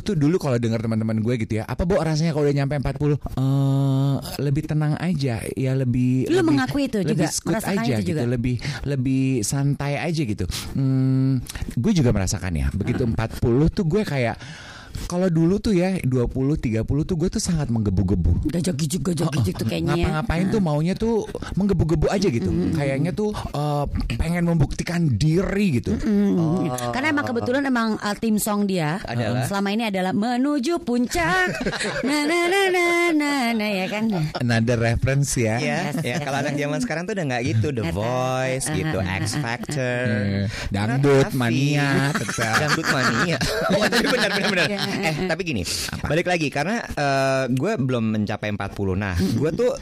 tuh 0.02 0.14
dulu 0.14 0.36
kalau 0.36 0.56
dengar 0.56 0.80
teman-teman 0.80 1.18
gue 1.18 1.34
gitu 1.38 1.60
ya. 1.60 1.64
Apa 1.64 1.84
bu 1.84 1.98
rasanya 1.98 2.32
kalau 2.32 2.46
udah 2.46 2.56
nyampe 2.56 2.74
40? 2.74 3.20
Eh 3.36 4.16
lebih 4.40 4.62
tenang 4.66 4.94
aja, 4.96 5.40
ya 5.50 5.72
lebih 5.74 6.26
Lu 6.26 6.40
lebih- 6.40 6.46
mengakui 6.46 6.86
itu 6.86 6.98
lebih 7.00 7.26
juga? 7.26 7.28
Merasakan 7.46 7.78
aja 7.78 7.92
itu 7.92 8.02
gitu, 8.06 8.10
juga? 8.16 8.22
lebih 8.26 8.56
lebih 8.84 9.24
santai 9.42 9.92
aja 9.96 10.22
gitu. 10.22 10.44
Hmm, 10.72 11.40
gue 11.74 11.92
juga 11.92 12.10
merasakan 12.10 12.52
ya. 12.54 12.66
Begitu 12.72 13.02
40 13.04 13.16
tuh 13.70 13.84
gue 13.84 14.02
kayak 14.02 14.36
kalau 15.06 15.26
dulu 15.26 15.58
tuh 15.58 15.74
ya 15.74 15.98
20 16.02 16.30
30 16.56 16.86
tuh 16.86 17.16
gue 17.18 17.28
tuh 17.28 17.42
sangat 17.42 17.66
menggebu-gebu. 17.66 18.46
Gajak 18.46 18.74
gijuk 18.78 19.10
gajak 19.10 19.28
gijuk 19.34 19.54
tuh 19.58 19.66
kayaknya. 19.66 19.94
ya. 19.94 20.06
Ngapa-ngapain 20.06 20.46
tuh 20.48 20.60
maunya 20.62 20.94
tuh 20.94 21.26
menggebu-gebu 21.58 22.06
aja 22.06 22.28
gitu. 22.30 22.50
Kayaknya 22.74 23.10
tuh 23.10 23.34
eh, 23.34 23.84
pengen 24.14 24.46
membuktikan 24.46 25.10
diri 25.18 25.82
gitu. 25.82 25.94
Hmm. 25.98 26.70
Karena 26.94 27.10
emang 27.10 27.26
kebetulan 27.26 27.62
emang 27.66 27.98
uh, 27.98 28.16
tim 28.16 28.36
song 28.36 28.66
dia 28.66 29.00
Adalah? 29.02 29.46
selama 29.46 29.68
ini 29.74 29.84
adalah 29.90 30.12
menuju 30.14 30.82
puncak. 30.82 31.48
nah 32.08 32.22
nah 32.26 32.44
nah 32.46 32.66
nah 32.70 33.04
nah, 33.10 33.44
nah 33.54 33.70
ya 33.70 33.86
kan. 33.90 34.04
Another 34.38 34.78
reference 34.78 35.34
ya. 35.34 35.58
Ya, 35.60 35.80
ya 36.00 36.16
kalau 36.22 36.40
anak 36.42 36.54
zaman 36.54 36.78
sekarang 36.80 37.02
tuh 37.04 37.14
udah 37.18 37.24
nggak 37.26 37.42
gitu, 37.46 37.68
The 37.74 37.90
Voice 37.90 38.66
gitu, 38.70 38.98
X 39.00 39.36
Factor, 39.38 40.02
Eh, 40.10 40.44
Dangdut 40.70 41.30
mania 41.34 42.14
tetap. 42.14 42.56
Dangdut 42.60 42.86
mania. 42.90 43.38
Oh, 43.70 43.86
tapi 43.86 44.02
benar 44.02 44.30
benar 44.34 44.48
benar. 44.50 44.68
Eh, 45.00 45.16
tapi 45.30 45.42
gini, 45.46 45.62
balik 46.04 46.28
lagi 46.28 46.52
karena 46.52 46.84
eh, 46.84 47.44
gue 47.48 47.72
belum 47.80 48.20
mencapai 48.20 48.52
40. 48.52 48.98
Nah, 49.00 49.16
gue 49.16 49.50
tuh 49.54 49.72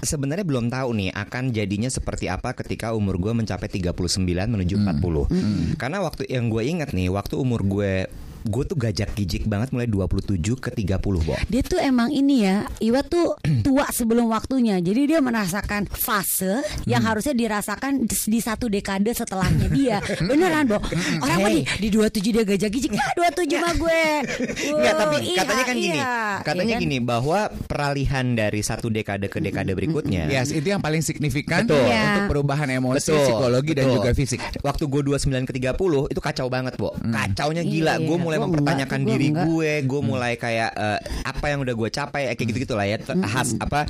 sebenarnya 0.00 0.46
belum 0.46 0.72
tahu 0.72 0.96
nih 0.96 1.10
akan 1.12 1.52
jadinya 1.52 1.90
seperti 1.92 2.30
apa 2.30 2.56
ketika 2.56 2.96
umur 2.96 3.20
gue 3.20 3.32
mencapai 3.34 3.68
39 3.68 4.24
menuju 4.24 4.74
40. 4.80 5.76
Karena 5.76 5.98
waktu 6.00 6.28
yang 6.30 6.48
gue 6.48 6.62
ingat 6.64 6.94
nih, 6.94 7.10
waktu 7.12 7.34
umur 7.36 7.66
gue 7.66 8.06
gue 8.42 8.64
tuh 8.64 8.76
gajak 8.76 9.12
gijik 9.12 9.44
banget 9.44 9.68
mulai 9.70 9.84
27 9.84 10.40
ke 10.56 10.70
30, 10.72 10.96
Bo. 11.00 11.34
Dia 11.46 11.62
tuh 11.62 11.76
emang 11.76 12.08
ini 12.08 12.44
ya, 12.44 12.64
Iwa 12.78 13.00
tuh 13.02 13.36
tua 13.66 13.84
sebelum 13.90 14.28
waktunya. 14.28 14.78
Jadi 14.78 15.10
dia 15.10 15.20
merasakan 15.20 15.84
fase 15.86 16.64
yang 16.84 17.02
harusnya 17.02 17.32
dirasakan 17.32 18.04
di 18.04 18.16
di 18.16 18.40
satu 18.40 18.66
dekade 18.66 19.12
setelahnya 19.12 19.68
dia. 19.68 19.98
Beneran, 20.28 20.64
Bo. 20.66 20.78
Orang 21.20 21.38
mah 21.40 21.50
di, 21.50 21.62
di 21.78 21.88
27 21.92 22.32
dia 22.32 22.44
gajah 22.44 22.70
gijik. 22.70 22.90
Ya, 22.92 23.06
27 23.16 23.58
mah 23.58 23.74
gue. 23.76 24.02
Enggak, 24.76 24.94
tapi 24.96 25.16
iya, 25.26 25.40
katanya 25.42 25.64
kan 25.64 25.76
gini. 25.76 25.96
iya. 25.96 26.14
Katanya 26.40 26.68
Iya 26.70 26.76
kan? 26.76 26.82
gini 26.86 26.98
bahwa 27.02 27.38
peralihan 27.66 28.26
dari 28.32 28.60
satu 28.60 28.86
dekade 28.88 29.26
ke 29.26 29.40
dekade 29.40 29.72
berikutnya. 29.74 30.30
Yes, 30.30 30.52
itu 30.52 30.68
yang 30.68 30.78
paling 30.78 31.00
signifikan 31.00 31.66
Betul. 31.66 31.82
Iya. 31.88 32.02
untuk 32.14 32.22
perubahan 32.30 32.68
emosi, 32.70 33.10
Betul, 33.10 33.24
psikologi 33.26 33.72
dan 33.74 33.84
betul. 33.88 33.96
juga 33.98 34.10
fisik. 34.14 34.40
Waktu 34.60 34.84
gue 34.86 35.00
29 35.02 35.48
ke 35.48 35.52
30 35.56 36.12
itu 36.12 36.20
kacau 36.20 36.46
banget, 36.46 36.74
Bo. 36.76 36.94
Kacaunya 36.94 37.62
gila. 37.62 37.94
Iya, 37.96 38.06
Gue 38.06 38.16
mulai 38.30 38.38
gua 38.38 38.46
mempertanyakan 38.48 38.98
enggak, 38.98 39.10
diri 39.10 39.26
enggak. 39.28 39.44
gue, 39.44 39.72
gue 39.82 40.00
mulai 40.00 40.32
kayak 40.34 40.70
eh, 40.72 40.98
apa 41.22 41.44
yang 41.46 41.60
udah 41.60 41.74
gue 41.74 41.88
capai 41.90 42.22
eh, 42.24 42.34
kayak 42.34 42.48
gitu-gitu 42.48 42.74
lah 42.74 42.86
ya. 42.86 42.96
Ter- 42.96 43.18
Khas 43.20 43.58
apa 43.58 43.84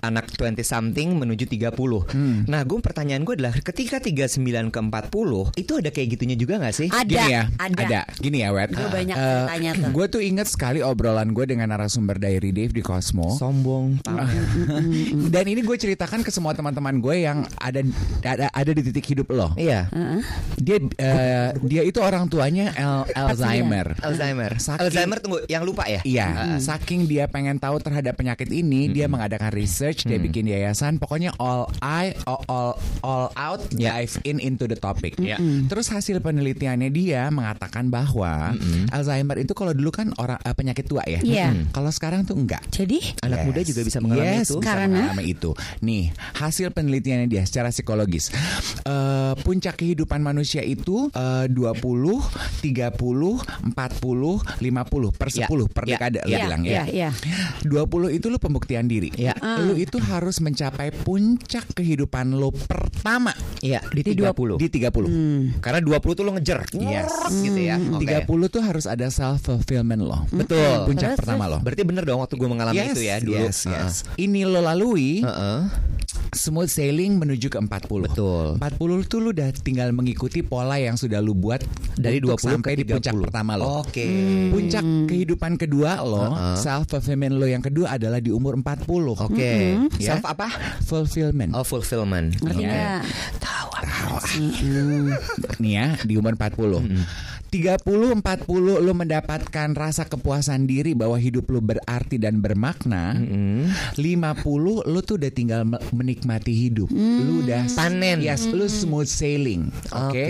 anak 0.00 0.28
20 0.30 0.60
something 0.60 1.16
menuju 1.16 1.46
30. 1.46 1.72
Nah, 2.44 2.60
gue 2.60 2.78
pertanyaan 2.78 3.22
gue 3.22 3.34
adalah 3.34 3.54
ketika 3.54 3.96
39 3.96 4.36
ke 4.68 4.78
40 4.78 5.56
itu 5.56 5.72
ada 5.74 5.88
kayak 5.88 6.08
gitunya 6.10 6.34
juga 6.34 6.58
gak 6.58 6.74
sih? 6.74 6.88
Ada, 6.88 7.08
Gini 7.08 7.26
ya, 7.30 7.42
ada. 7.56 8.00
Gini 8.14 8.38
ya, 8.40 8.48
Wet. 8.50 8.70
Gue 8.70 8.84
banyak 8.84 9.14
Eh, 9.14 9.22
ceritanya 9.24 9.70
tuh. 9.74 9.90
Gue 9.90 10.06
tuh 10.06 10.20
inget 10.20 10.44
sekali 10.46 10.80
obrolan 10.80 11.30
gue 11.30 11.44
dengan 11.46 11.70
narasumber 11.70 12.18
Diary 12.18 12.50
Dave 12.50 12.70
di 12.70 12.82
Cosmo. 12.82 13.32
Sombong. 13.34 14.02
Dan 15.32 15.44
ini 15.46 15.60
gue 15.60 15.74
ceritakan 15.74 16.20
ke 16.20 16.30
semua 16.30 16.52
teman-teman 16.52 16.98
gue 16.98 17.16
yang 17.20 17.48
ada 17.56 17.80
ada, 18.22 18.46
ada 18.50 18.70
di 18.70 18.82
titik 18.82 19.04
hidup 19.06 19.28
lo. 19.30 19.52
Iya. 19.54 19.88
Dia 20.56 20.76
eh, 20.96 21.50
dia 21.62 21.82
itu 21.82 21.98
orang 21.98 22.26
tuanya 22.26 22.72
Al- 22.74 23.08
Alzheimer. 23.08 23.83
Alzheimer. 24.00 24.56
Saking- 24.56 24.82
Alzheimer 24.88 25.18
tunggu, 25.20 25.38
yang 25.46 25.62
lupa 25.62 25.84
ya? 25.84 26.00
Iya, 26.02 26.56
saking 26.58 27.04
dia 27.04 27.28
pengen 27.28 27.60
tahu 27.60 27.76
terhadap 27.78 28.16
penyakit 28.16 28.48
ini, 28.48 28.88
dia 28.88 29.04
mengadakan 29.04 29.52
research, 29.52 30.04
dia 30.04 30.16
bikin 30.16 30.48
yayasan, 30.48 30.96
pokoknya 30.96 31.36
all 31.36 31.68
I 31.80 32.16
all 32.24 32.40
all, 32.46 32.70
all 33.04 33.28
out 33.34 33.60
Ya. 33.74 33.98
dive 33.98 34.14
in 34.24 34.38
into 34.38 34.64
the 34.64 34.78
topic. 34.78 35.18
Ya. 35.18 35.36
Terus 35.66 35.90
hasil 35.90 36.20
penelitiannya 36.20 36.88
dia 36.88 37.28
mengatakan 37.28 37.90
bahwa 37.90 38.54
Alzheimer 38.88 39.36
itu 39.36 39.52
kalau 39.52 39.74
dulu 39.74 39.90
kan 39.90 40.14
orang 40.16 40.38
eh, 40.40 40.54
penyakit 40.54 40.86
tua 40.86 41.02
ya. 41.04 41.20
Iya. 41.20 41.48
Mm. 41.50 41.64
Kalau 41.74 41.90
sekarang 41.90 42.22
tuh 42.22 42.38
enggak. 42.38 42.62
Jadi 42.70 43.00
Anak 43.20 43.44
muda 43.44 43.60
juga 43.60 43.82
bisa 43.82 43.98
mengalami 43.98 44.40
yes, 44.40 44.48
itu. 44.48 44.56
Karena? 44.60 45.10
mengalami 45.10 45.24
itu. 45.26 45.50
Nih, 45.82 46.08
hasil 46.36 46.70
penelitiannya 46.70 47.26
dia 47.26 47.42
secara 47.44 47.68
psikologis. 47.68 48.30
Eh, 48.84 49.32
puncak 49.42 49.80
kehidupan 49.80 50.20
manusia 50.20 50.62
itu 50.62 51.10
eh, 51.10 51.46
20, 51.50 52.22
30, 52.62 52.94
40, 52.94 53.73
50 53.73 53.73
per 53.74 55.28
Ya, 55.34 55.50
10 55.50 55.66
per 55.68 55.84
ya, 55.84 55.98
dekade 55.98 56.20
lo 56.22 56.30
ya, 56.30 56.38
bilang 56.46 56.62
ya. 56.62 56.86
ya, 56.86 57.10
ya. 57.10 57.10
20 57.66 58.14
itu 58.14 58.26
lu 58.30 58.38
pembuktian 58.38 58.86
diri. 58.86 59.10
Ya. 59.18 59.34
Lu 59.60 59.74
itu 59.74 59.98
harus 59.98 60.38
mencapai 60.38 60.94
puncak 60.94 61.74
kehidupan 61.74 62.32
lo 62.32 62.54
per 62.54 62.84
pertama 62.94 63.36
Iya, 63.60 63.84
di 63.92 64.00
Di 64.00 64.16
dua- 64.16 64.32
30. 64.32 64.56
di 64.56 64.68
30. 64.72 65.60
Karena 65.60 65.80
20 65.82 66.16
tuh 66.16 66.24
lo 66.24 66.32
ngejer. 66.32 66.58
Yes. 66.72 67.12
gitu 67.42 67.60
ya. 67.60 67.76
Oke. 67.76 68.06
30 68.24 68.48
tuh 68.48 68.62
harus 68.64 68.88
ada 68.88 69.12
self 69.12 69.44
fulfillment 69.44 70.00
loh. 70.00 70.24
Betul. 70.30 70.88
Puncak 70.88 71.12
Terus, 71.12 71.20
pertama 71.20 71.44
loh. 71.44 71.60
Berarti 71.60 71.82
bener 71.84 72.04
dong 72.04 72.24
waktu 72.24 72.34
gue 72.36 72.48
mengalami 72.48 72.80
itu 72.80 73.04
ya 73.04 73.20
dulu. 73.20 73.44
Yes, 73.44 73.66
yes. 73.66 73.94
Ini 74.16 74.48
lo 74.48 74.60
lalui 74.60 75.20
Heeh. 75.20 75.58
Smooth 76.34 76.66
sailing 76.66 77.16
menuju 77.16 77.46
ke 77.46 77.56
40. 77.56 78.04
Betul. 78.04 78.46
40 78.58 79.06
tuh 79.06 79.18
lu 79.18 79.30
udah 79.30 79.50
tinggal 79.54 79.90
mengikuti 79.90 80.42
pola 80.42 80.76
yang 80.76 80.94
sudah 80.94 81.18
lu 81.18 81.32
buat 81.32 81.62
Dari 81.94 82.18
untuk 82.18 82.42
20 82.42 82.54
sampai 82.58 82.72
ke 82.74 82.78
di 82.78 82.84
puncak 82.86 83.14
30. 83.14 83.24
pertama 83.24 83.52
lo. 83.54 83.80
Oke. 83.80 84.06
Puncak 84.50 84.84
kehidupan 85.06 85.52
kedua 85.56 85.98
lo, 86.00 86.26
Uh-uh. 86.26 86.56
self 86.56 86.86
fulfillment 86.86 87.34
lo 87.34 87.46
yang 87.46 87.62
kedua 87.62 87.94
adalah 87.94 88.18
di 88.18 88.28
umur 88.28 88.58
40. 88.58 88.84
Oke. 89.16 89.78
Ya. 89.96 90.14
Self 90.14 90.24
apa? 90.26 90.50
Fulfillment. 90.82 91.54
Oh, 91.54 91.62
fulfillment. 91.62 92.34
Ngerti 92.38 92.60
Iya. 92.60 92.70
nggak? 92.70 93.00
Nih 95.60 95.72
ya, 95.72 95.86
di 96.00 96.14
umur 96.16 96.34
40. 96.34 96.82
30 96.82 97.33
40 97.54 98.18
lu 98.82 98.92
mendapatkan 98.92 99.68
rasa 99.72 100.04
kepuasan 100.04 100.66
diri 100.66 100.90
bahwa 100.92 101.14
hidup 101.14 101.46
lu 101.48 101.60
berarti 101.60 102.18
dan 102.18 102.38
bermakna. 102.38 103.14
50 103.94 103.94
lu 104.84 104.98
tuh 105.00 105.16
udah 105.16 105.30
tinggal 105.30 105.62
me- 105.62 105.78
menikmati 105.90 106.50
hidup. 106.50 106.90
Lu 106.90 107.42
udah 107.42 107.66
Panen. 107.70 108.18
Yes, 108.20 108.46
lu 108.46 108.66
smooth 108.66 109.06
sailing. 109.06 109.70
Oke. 109.88 110.18
Oke. 110.18 110.26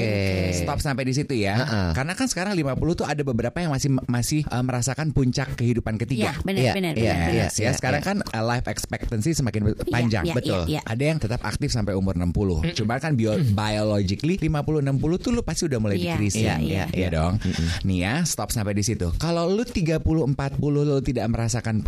Stop 0.55 0.79
sampai 0.81 1.05
di 1.05 1.15
situ 1.15 1.35
ya. 1.35 1.57
Ha-ha. 1.57 1.83
Karena 1.93 2.13
kan 2.13 2.27
sekarang 2.27 2.53
50 2.53 2.77
tuh 2.95 3.07
ada 3.07 3.23
beberapa 3.23 3.57
yang 3.57 3.73
masih 3.73 3.91
masih 4.05 4.41
uh, 4.47 4.61
merasakan 4.61 5.11
puncak 5.11 5.55
kehidupan 5.55 5.97
ketiga. 5.97 6.31
Iya, 6.31 6.43
benar, 6.43 6.61
Iya, 6.61 6.73
benar, 6.73 6.93
iya, 6.95 7.13
benar. 7.15 7.31
iya. 7.31 7.43
Yes, 7.47 7.55
ya. 7.57 7.71
Sekarang 7.73 8.03
kan 8.03 8.17
uh, 8.23 8.45
life 8.45 8.67
expectancy 8.67 9.33
semakin 9.33 9.73
panjang. 9.89 10.25
iya, 10.25 10.35
Betul. 10.35 10.61
iya, 10.67 10.79
iya. 10.79 10.81
Ada 10.85 11.05
yang 11.05 11.19
tetap 11.19 11.41
aktif 11.43 11.71
sampai 11.71 11.95
umur 11.95 12.15
60. 12.15 12.75
Cuma 12.75 12.99
kan 12.99 13.15
bio 13.15 13.37
biologically 13.39 14.37
50 14.37 14.85
60 14.85 15.23
tuh 15.23 15.31
lu 15.31 15.41
pasti 15.41 15.63
udah 15.65 15.79
mulai 15.79 15.97
Iya, 15.97 16.17
dikrisis. 16.17 16.43
iya, 16.43 16.55
Iya, 16.59 16.85
iya. 16.91 17.09
Dong. 17.15 17.39
Nih 17.87 18.03
ya, 18.03 18.27
stop 18.27 18.51
sampai 18.51 18.75
di 18.75 18.83
situ. 18.83 19.15
Kalau 19.23 19.47
lu 19.47 19.63
30 19.63 20.03
40 20.03 20.35
lu 20.59 20.99
tidak 21.01 21.27
merasakan 21.31 21.87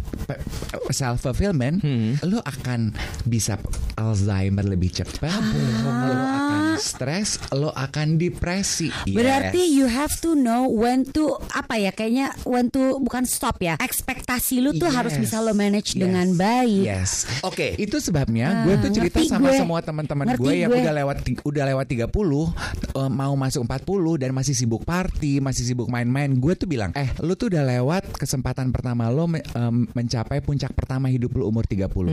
self 0.94 1.26
fulfillment, 1.26 1.82
lu 2.22 2.38
akan 2.38 2.94
bisa 3.26 3.58
Alzheimer 3.98 4.62
lebih 4.62 4.94
cepat. 4.94 5.42
Lu 5.82 6.14
akan 6.14 6.60
stres, 6.78 7.28
lu 7.50 7.68
akan 7.68 8.16
depresi. 8.16 8.88
Berarti 9.06 9.62
you 9.66 9.86
have 9.86 10.12
to 10.16 10.32
know 10.32 10.66
when 10.66 11.02
to 11.06 11.24
apa 11.50 11.76
ya 11.78 11.90
kayaknya 11.90 12.32
when 12.42 12.68
to 12.68 12.98
bukan 12.98 13.24
stop 13.24 13.58
ya. 13.58 13.74
Ekspektasi 13.76 14.60
lu 14.60 14.72
tuh 14.72 14.86
Yes. 14.86 14.94
harus 14.94 15.14
bisa 15.16 15.36
lo 15.38 15.52
manage 15.52 15.92
Yes. 15.92 16.00
dengan 16.00 16.26
baik. 16.32 16.82
Yes. 16.82 17.10
Oke. 17.42 17.74
Itu 17.76 17.98
sebabnya 17.98 18.62
gue 18.62 18.76
tuh 18.78 18.90
Ah, 18.90 18.94
cerita 18.94 19.18
sama 19.24 19.50
gue. 19.50 19.58
semua 19.58 19.80
teman-teman 19.80 20.26
gue 20.34 20.54
yang 20.56 20.70
gue. 20.70 20.80
udah 20.80 20.94
lewat 20.94 21.16
udah 21.42 21.64
lewat 21.66 21.86
30 21.86 22.52
eh, 22.94 23.10
mau 23.10 23.34
masuk 23.34 23.62
40 23.62 24.16
dan 24.16 24.30
masih 24.30 24.52
sibuk 24.52 24.82
party, 24.82 25.38
masih 25.38 25.64
sibuk 25.64 25.86
main-main. 25.86 26.32
Gue 26.32 26.54
tuh 26.54 26.66
bilang, 26.66 26.92
"Eh, 26.92 27.08
lu 27.20 27.34
tuh 27.34 27.48
udah 27.48 27.62
lewat 27.62 28.14
kesempatan 28.14 28.70
pertama 28.70 29.08
lo 29.08 29.26
em, 29.26 29.86
mencapai 29.90 30.38
puncak 30.38 30.70
pertama 30.72 31.08
hidup 31.08 31.34
lu 31.34 31.46
umur 31.46 31.64
30. 31.64 32.10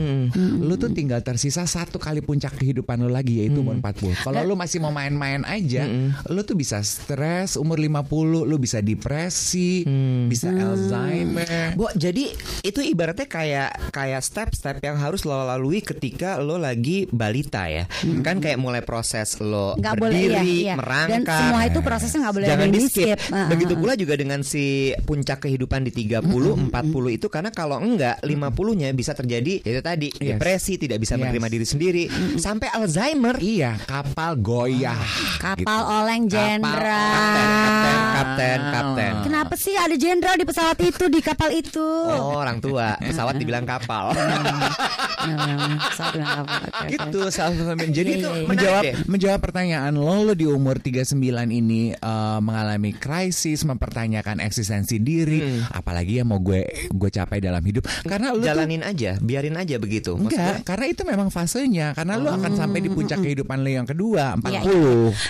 Lu 0.58 0.74
tuh 0.74 0.90
tinggal 0.90 1.20
tersisa 1.20 1.62
satu 1.64 1.96
kali 1.96 2.20
puncak 2.20 2.54
kehidupan 2.54 2.98
lu 2.98 3.08
lagi 3.08 3.40
yaitu 3.40 3.60
umur 3.60 3.76
40. 3.76 4.14
Kalau 4.16 4.40
lu 4.42 4.53
masih 4.54 4.78
mau 4.78 4.90
main-main 4.90 5.42
aja, 5.44 5.86
lu 6.30 6.40
tuh 6.42 6.54
bisa 6.54 6.80
stres 6.80 7.54
umur 7.54 7.78
50, 7.78 8.46
lu 8.46 8.56
bisa 8.56 8.78
depresi, 8.80 9.82
bisa 10.26 10.50
Alzheimer. 10.50 11.74
Bu, 11.74 11.90
jadi 11.94 12.30
itu 12.62 12.80
ibaratnya 12.80 13.26
kayak 13.26 13.92
kayak 13.92 14.22
step-step 14.22 14.80
yang 14.80 14.96
harus 14.96 15.22
lo 15.22 15.44
lalui 15.44 15.80
ketika 15.80 16.38
lo 16.38 16.56
lagi 16.56 17.06
balita 17.10 17.66
ya. 17.68 17.84
Kan 18.22 18.40
kayak 18.40 18.58
mulai 18.58 18.80
proses 18.80 19.36
lo 19.38 19.74
boleh, 19.76 19.96
berdiri, 19.98 20.32
iya, 20.64 20.72
iya. 20.72 20.74
merangkap. 20.74 21.24
Dan 21.24 21.40
semua 21.44 21.60
itu 21.66 21.78
prosesnya 21.80 22.18
nggak 22.24 22.34
boleh 22.34 22.48
Jangan 22.48 22.68
di 22.68 22.78
di-skip. 22.78 23.18
skip. 23.18 23.48
Begitu 23.50 23.74
pula 23.76 23.92
juga 23.94 24.14
dengan 24.16 24.40
si 24.40 24.64
puncak 25.04 25.46
kehidupan 25.46 25.84
di 25.84 25.92
30, 25.92 26.24
40 26.70 27.16
itu 27.16 27.26
karena 27.28 27.50
kalau 27.52 27.78
enggak 27.80 28.18
50-nya 28.24 28.88
bisa 28.92 29.12
terjadi 29.12 29.60
itu 29.60 29.80
tadi 29.82 30.08
Yes. 30.14 30.36
depresi, 30.38 30.78
tidak 30.78 31.02
bisa 31.02 31.16
Yes. 31.16 31.20
menerima 31.26 31.46
diri 31.50 31.66
sendiri, 31.66 32.04
sampai 32.38 32.68
Alzheimer. 32.70 33.36
Iya, 33.40 33.76
kapal 33.84 34.38
goyah. 34.44 35.00
Kapal 35.40 35.64
gitu. 35.80 35.96
oleng 35.96 36.22
jenderal. 36.28 37.16
Kapten, 37.16 37.48
kapten, 37.48 37.96
kapten, 38.12 38.58
kapten. 38.68 39.12
Kenapa 39.24 39.54
sih 39.56 39.72
ada 39.72 39.96
jenderal 39.96 40.36
di 40.36 40.44
pesawat 40.44 40.76
itu 40.78 41.04
di 41.08 41.18
kapal 41.18 41.48
itu? 41.50 41.80
Oh, 41.80 42.36
orang 42.36 42.60
tua. 42.60 42.94
Pesawat 43.00 43.34
dibilang 43.36 43.64
kapal. 43.64 44.12
Pesawat 44.12 46.12
dengan 46.12 46.28
kapal. 46.36 46.60
Oke, 46.60 46.68
oke. 46.68 46.88
gitu 46.92 47.20
self. 47.32 47.56
Jadi 47.80 48.04
Iya, 48.04 48.20
itu 48.20 48.28
iya, 48.28 48.36
iya. 48.36 48.44
menarik 48.44 48.48
menjawab 48.50 48.82
deh. 48.84 48.94
menjawab 49.08 49.40
pertanyaan 49.40 49.92
lo 49.94 50.22
lo 50.22 50.34
di 50.34 50.44
umur 50.44 50.76
39 50.76 51.16
ini 51.50 51.92
eh, 51.92 52.38
mengalami 52.38 52.90
krisis 52.92 53.64
mempertanyakan 53.64 54.38
eksistensi 54.38 55.00
diri 55.00 55.40
apalagi 55.70 56.20
yang 56.20 56.28
mau 56.28 56.38
gue 56.38 56.62
gue 56.90 57.10
capai 57.10 57.40
dalam 57.40 57.62
hidup 57.64 57.86
karena 58.04 58.30
lo 58.30 58.38
tuh 58.38 58.44
Jalanin 58.44 58.84
aja, 58.84 59.16
biarin 59.18 59.56
aja 59.56 59.80
begitu. 59.80 60.14
Enggak 60.14 60.62
karena 60.62 60.86
itu 60.86 61.02
memang 61.02 61.32
fasenya 61.32 61.90
karena 61.96 62.14
lo 62.14 62.30
akan 62.30 62.52
sampai 62.54 62.78
di 62.78 62.88
puncak 62.88 63.18
kehidupan 63.18 63.58
lo 63.60 63.70
yang 63.72 63.86
kedua 63.88 64.33
40 64.36 64.50
Iya, 64.50 64.60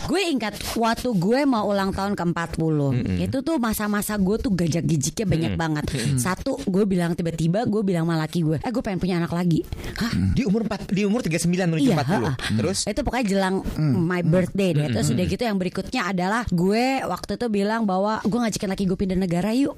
Gue 0.05 0.21
ingat 0.29 0.55
waktu 0.75 1.09
gue 1.11 1.40
mau 1.45 1.67
ulang 1.67 1.90
tahun 1.90 2.12
ke 2.12 2.23
40 2.57 3.21
Itu 3.21 3.40
tuh 3.40 3.57
masa-masa 3.57 4.17
gue 4.17 4.37
tuh 4.37 4.51
gajak-gijiknya 4.51 5.27
banyak 5.27 5.53
banget. 5.55 5.85
Satu 6.17 6.57
gue 6.61 6.85
bilang 6.85 7.12
tiba-tiba 7.12 7.64
gue 7.64 7.83
bilang 7.83 8.05
sama 8.05 8.17
laki 8.17 8.40
gue 8.40 8.59
Eh 8.59 8.71
gue 8.71 8.81
pengen 8.81 8.99
punya 8.99 9.17
anak 9.19 9.33
lagi. 9.33 9.61
Hah? 9.97 10.12
di 10.35 10.43
umur 10.43 10.64
4 10.64 10.90
di 10.90 11.03
umur 11.05 11.21
39 11.21 11.47
menuju 11.69 11.88
Iya, 11.88 11.97
40. 12.01 12.09
ha-ha. 12.09 12.33
Terus? 12.55 12.79
Itu 12.85 13.01
pokoknya 13.03 13.27
jelang 13.29 13.55
my 13.79 14.21
birthday 14.23 14.73
deh. 14.73 14.88
Terus 14.90 15.11
udah 15.11 15.25
gitu 15.25 15.43
yang 15.43 15.57
berikutnya 15.57 16.03
adalah 16.07 16.43
gue 16.49 17.03
waktu 17.05 17.37
itu 17.37 17.47
bilang 17.49 17.85
bahwa 17.85 18.19
gue 18.21 18.38
ngajakin 18.38 18.71
laki 18.71 18.85
gue 18.85 18.97
pindah 18.97 19.19
negara 19.19 19.53
yuk. 19.53 19.77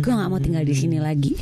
Gue 0.00 0.12
gak 0.12 0.30
mau 0.30 0.38
tinggal 0.38 0.62
di 0.62 0.74
sini 0.74 0.98
lagi. 0.98 1.34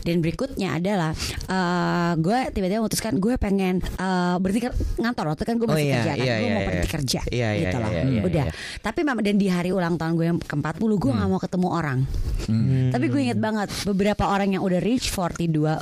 Dan 0.00 0.22
berikutnya 0.22 0.78
adalah 0.78 1.10
eh, 1.46 2.12
gue 2.16 2.38
tiba-tiba 2.50 2.78
memutuskan 2.78 3.18
gue 3.18 3.34
pengen 3.36 3.82
eh, 3.82 4.36
berhenti 4.38 4.70
ngantor 4.96 5.34
waktu 5.34 5.42
kan 5.42 5.54
gue 5.56 5.66
Oh 5.66 5.74
masih 5.74 5.84
iya, 5.84 5.96
kerja 5.96 6.12
kan. 6.12 6.24
iya, 6.24 6.34
gue 6.34 6.40
iya, 6.40 6.48
mau 6.48 6.60
iya. 6.60 6.66
berhenti 6.66 6.88
kerja 6.88 7.20
Iya, 7.26 7.48
iya, 7.50 7.60
gitu 7.60 7.76
loh. 7.76 7.90
iya, 7.90 8.02
iya, 8.04 8.22
udah. 8.22 8.44
iya. 8.46 8.52
Tapi 8.78 9.00
dan 9.16 9.36
di 9.36 9.48
hari 9.50 9.70
ulang 9.74 9.98
tahun 9.98 10.12
gue 10.14 10.26
yang 10.26 10.38
ke-40 10.38 10.90
gue 10.96 11.10
gak 11.12 11.28
mau 11.28 11.40
ketemu 11.40 11.68
orang. 11.68 11.98
Tapi 12.86 13.04
gue 13.10 13.20
inget 13.22 13.40
banget 13.40 13.68
beberapa 13.82 14.30
orang 14.30 14.54
yang 14.54 14.62
udah 14.62 14.78
reach 14.78 15.10
42 15.10 15.50
uh, 15.58 15.78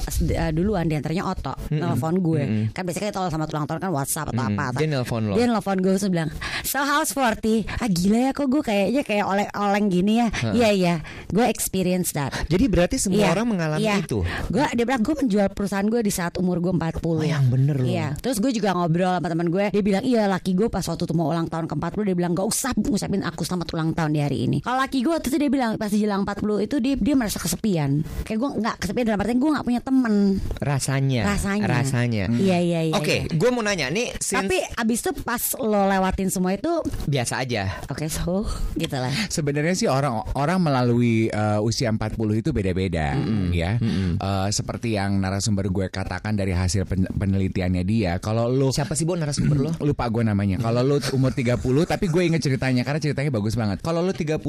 duluan 0.55 0.89
di 0.89 0.97
antaranya 0.97 1.29
Oto 1.29 1.53
nelfon 1.69 2.17
gue. 2.21 2.73
Kan 2.73 2.83
biasanya 2.89 3.13
kita 3.13 3.19
kalau 3.21 3.31
sama 3.31 3.45
ulang 3.45 3.67
tahun 3.69 3.81
kan 3.83 3.91
WhatsApp 3.93 4.27
atau 4.33 4.45
apa. 4.49 4.65
Dia 4.81 4.89
nelpon 4.89 5.23
lo. 5.29 5.35
Dia 5.37 5.45
nelfon 5.45 5.79
gue 5.79 5.93
terus 5.93 6.09
bilang, 6.09 6.31
"So 6.65 6.81
how's 6.81 7.13
40?" 7.13 7.69
Ah 7.69 7.89
gila 7.91 8.19
ya 8.19 8.33
kok 8.33 8.49
gue 8.49 8.63
kayaknya 8.65 9.03
kayak 9.05 9.25
oleng-oleng 9.29 9.87
gini 9.93 10.13
ya. 10.25 10.29
Iya 10.55 10.69
iya, 10.73 10.95
gue 11.35 11.45
experience 11.45 12.15
that. 12.15 12.31
Jadi 12.47 12.65
berarti 12.71 12.97
semua 12.97 13.27
Iya, 13.27 13.35
orang 13.35 13.47
mengalami 13.51 13.83
iya. 13.83 13.99
itu. 13.99 14.23
Gue 14.47 14.63
dia 14.71 14.85
bilang 14.87 15.03
gue 15.03 15.15
menjual 15.19 15.49
perusahaan 15.51 15.83
gue 15.83 15.99
di 15.99 16.13
saat 16.15 16.39
umur 16.39 16.63
gue 16.63 16.71
40 16.71 17.03
Oh, 17.03 17.21
yang 17.21 17.45
bener 17.51 17.75
loh. 17.75 17.89
Iya 17.89 18.15
Terus 18.19 18.39
gue 18.39 18.53
juga 18.53 18.71
ngobrol 18.71 19.19
sama 19.19 19.27
teman 19.27 19.49
gue 19.51 19.67
Dia 19.71 19.83
bilang 19.83 20.05
iya 20.05 20.27
laki 20.27 20.55
gue 20.55 20.71
pas 20.71 20.85
waktu 20.85 21.03
itu 21.03 21.15
mau 21.15 21.27
ulang 21.27 21.49
tahun 21.49 21.67
ke 21.67 21.75
40 21.75 22.07
Dia 22.07 22.17
bilang 22.17 22.33
gak 22.33 22.47
usah 22.47 22.71
ngucapin 22.77 23.23
aku 23.23 23.43
selamat 23.43 23.69
ulang 23.73 23.91
tahun 23.93 24.11
di 24.13 24.21
hari 24.21 24.39
ini 24.47 24.59
Kalau 24.61 24.79
laki 24.79 25.03
gue 25.03 25.13
waktu 25.13 25.29
itu 25.29 25.39
dia 25.39 25.51
bilang 25.51 25.73
Pas 25.75 25.91
di 25.91 25.99
jelang 25.99 26.23
40 26.23 26.67
itu 26.67 26.77
dia, 26.79 26.95
dia 26.95 27.15
merasa 27.17 27.39
kesepian 27.41 27.91
Kayak 28.23 28.39
gue 28.39 28.51
gak 28.63 28.77
kesepian 28.79 29.05
dalam 29.09 29.21
artian 29.21 29.39
gue 29.41 29.51
gak 29.51 29.67
punya 29.67 29.81
temen 29.81 30.15
Rasanya. 30.61 31.23
Rasanya 31.27 31.67
Rasanya. 31.67 32.25
Iya 32.31 32.59
iya 32.61 32.81
iya 32.91 32.95
Oke, 32.95 33.27
iya. 33.27 33.33
gue 33.33 33.49
mau 33.51 33.65
nanya 33.65 33.89
nih 33.91 34.15
since 34.21 34.45
Tapi 34.45 34.59
abis 34.77 34.99
itu 35.01 35.11
pas 35.25 35.43
lo 35.59 35.89
lewatin 35.89 36.29
semua 36.29 36.55
itu 36.55 36.71
biasa 37.09 37.41
aja. 37.41 37.81
Oke 37.89 38.07
so 38.07 38.45
gitu 38.77 38.97
lah 38.97 39.11
Sebenarnya 39.29 39.75
sih 39.75 39.89
orang 39.89 40.23
orang 40.37 40.59
melalui 40.61 41.24
uh, 41.29 41.61
usia 41.61 41.89
40 41.89 42.01
itu 42.35 42.51
beda-beda 42.51 43.15
ya. 43.51 43.77
Uh, 44.17 44.49
seperti 44.49 44.95
yang 44.95 45.17
narasumber 45.17 45.67
gue 45.67 45.87
katakan 45.87 46.33
dari 46.33 46.51
hasil 46.51 46.85
pen- 46.85 47.09
penelitiannya 47.09 47.83
dia, 47.83 48.17
kalau 48.19 48.47
lu 48.47 48.69
Siapa 48.71 48.93
sih 48.93 49.05
bu 49.05 49.15
narasumber 49.15 49.59
lo? 49.59 49.71
lupa 49.87 50.09
gue 50.09 50.23
namanya. 50.23 50.59
Kalau 50.59 50.83
lu 50.83 50.97
umur 51.13 51.31
30 51.31 51.61
tapi 51.85 52.07
gue 52.07 52.23
inget 52.25 52.43
ceritanya 52.43 52.83
karena 52.83 52.99
ceritanya 52.99 53.31
bagus 53.31 53.55
banget. 53.55 53.79
Kalau 53.81 54.01
lu 54.01 54.11
30 54.11 54.41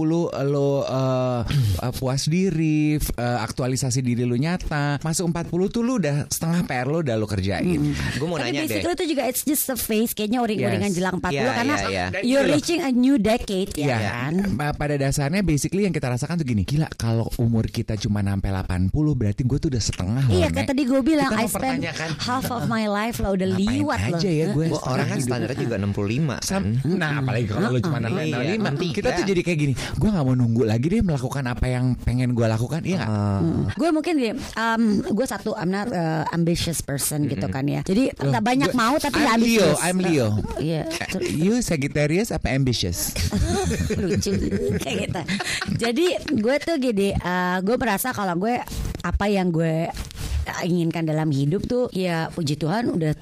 lo 0.46 0.82
uh, 0.82 1.42
uh, 1.44 1.44
puas 1.94 2.26
diri, 2.26 2.96
uh, 2.98 3.40
aktualisasi 3.40 4.00
diri 4.00 4.24
lu 4.24 4.36
nyata. 4.36 4.98
Masuk 5.00 5.30
40 5.30 5.52
tuh 5.70 5.82
lu 5.82 5.98
udah 5.98 6.26
setengah 6.28 6.64
PR 6.64 6.86
lu 6.86 7.00
udah 7.00 7.16
lu 7.16 7.26
kerjain. 7.26 7.80
Gue 8.16 8.26
mau 8.26 8.36
Tapi 8.36 8.50
nanya 8.50 8.62
deh. 8.62 8.82
basically 8.82 8.94
itu 8.96 9.06
juga 9.08 9.24
it's 9.26 9.44
just 9.44 9.68
a 9.68 9.78
phase 9.78 10.12
Kayaknya 10.12 10.40
uring-uringan 10.42 10.84
Yes. 10.86 10.96
jelang 10.96 11.16
40 11.18 11.32
Iya, 11.32 11.52
Karena 11.52 11.76
iya, 11.76 11.88
iya. 11.88 12.06
Dan 12.10 12.22
you're 12.24 12.48
reaching 12.48 12.80
a 12.80 12.90
new 12.90 13.16
decade 13.16 13.72
ya 13.74 13.86
Iya. 13.86 13.98
kan 14.02 14.34
Pa- 14.54 14.76
Pada 14.76 14.96
dasarnya 14.96 15.42
basically 15.42 15.84
yang 15.84 15.94
kita 15.94 16.08
rasakan 16.08 16.36
tuh 16.36 16.46
gini. 16.46 16.65
Gila 16.66 16.90
kalau 16.92 17.30
umur 17.38 17.66
kita 17.66 17.94
cuma 17.96 18.20
sampai 18.20 18.50
80 18.50 18.90
berarti 19.14 19.42
gue 19.42 19.58
tuh 19.58 19.70
udah 19.70 19.80
setengah 19.80 20.24
loh. 20.26 20.34
Iya 20.34 20.48
kan 20.50 20.64
tadi 20.66 20.84
gue 20.84 21.00
bilang 21.00 21.30
Kita 21.30 21.40
I 21.40 21.48
spend 21.48 21.80
half 22.20 22.50
of 22.50 22.66
my 22.66 22.86
life 22.86 23.22
lah 23.22 23.32
udah 23.32 23.48
ngapain 23.48 23.70
liwat 23.72 24.00
loh. 24.02 24.18
aja 24.18 24.30
ya 24.30 24.46
gue 24.50 24.66
orang 24.74 25.08
kan 25.08 25.20
standarnya 25.20 25.58
juga 25.58 25.76
65 25.78 26.50
kan. 26.50 26.62
Nah 26.84 27.12
apalagi 27.22 27.46
kalau 27.46 27.70
lu 27.70 27.80
cuma 27.80 27.98
nambah 28.00 28.24
Iya, 28.26 28.58
65 28.58 28.66
nanti 28.66 28.86
Kita 28.92 29.10
tuh 29.14 29.24
jadi 29.24 29.42
kayak 29.42 29.60
gini 29.60 29.74
Gue 29.96 30.10
gak 30.10 30.26
mau 30.26 30.34
nunggu 30.34 30.64
lagi 30.66 30.86
deh 30.90 31.02
melakukan 31.02 31.46
apa 31.46 31.66
yang 31.68 31.94
pengen 32.02 32.34
gue 32.34 32.46
lakukan 32.46 32.82
Iya 32.82 32.98
gak? 32.98 33.10
Gue 33.76 33.90
mungkin 33.92 34.14
gini, 34.16 34.32
um, 34.56 34.82
gue 35.06 35.26
satu 35.26 35.54
I'm 35.54 35.70
not 35.70 35.88
uh, 35.88 36.26
ambitious 36.32 36.82
person 36.82 37.28
gitu 37.28 37.46
kan 37.48 37.68
ya. 37.68 37.84
Jadi 37.84 38.10
tak 38.12 38.42
banyak 38.42 38.72
Gua- 38.72 38.80
mau 38.82 38.96
tapi 38.98 39.20
I'm 39.20 39.38
Leo, 39.38 39.62
ambitious. 39.62 39.80
I'm 39.82 39.98
Leo. 40.00 40.28
Iya, 40.58 40.82
You 41.46 41.60
Sagittarius 41.60 42.32
apa 42.32 42.50
ambitious? 42.52 43.14
lucu 44.00 44.32
kayak 44.80 44.96
gitu. 45.06 45.22
Jadi 45.78 46.06
gue 46.34 46.55
tuh 46.64 46.78
gini, 46.80 47.12
uh, 47.12 47.60
gue 47.60 47.76
merasa 47.76 48.16
kalau 48.16 48.38
gue 48.40 48.60
apa 49.06 49.26
yang 49.28 49.52
gue 49.52 49.90
inginkan 50.64 51.06
dalam 51.06 51.30
hidup 51.34 51.66
tuh 51.66 51.90
ya 51.90 52.30
puji 52.34 52.58
Tuhan 52.58 52.94
udah 52.94 53.14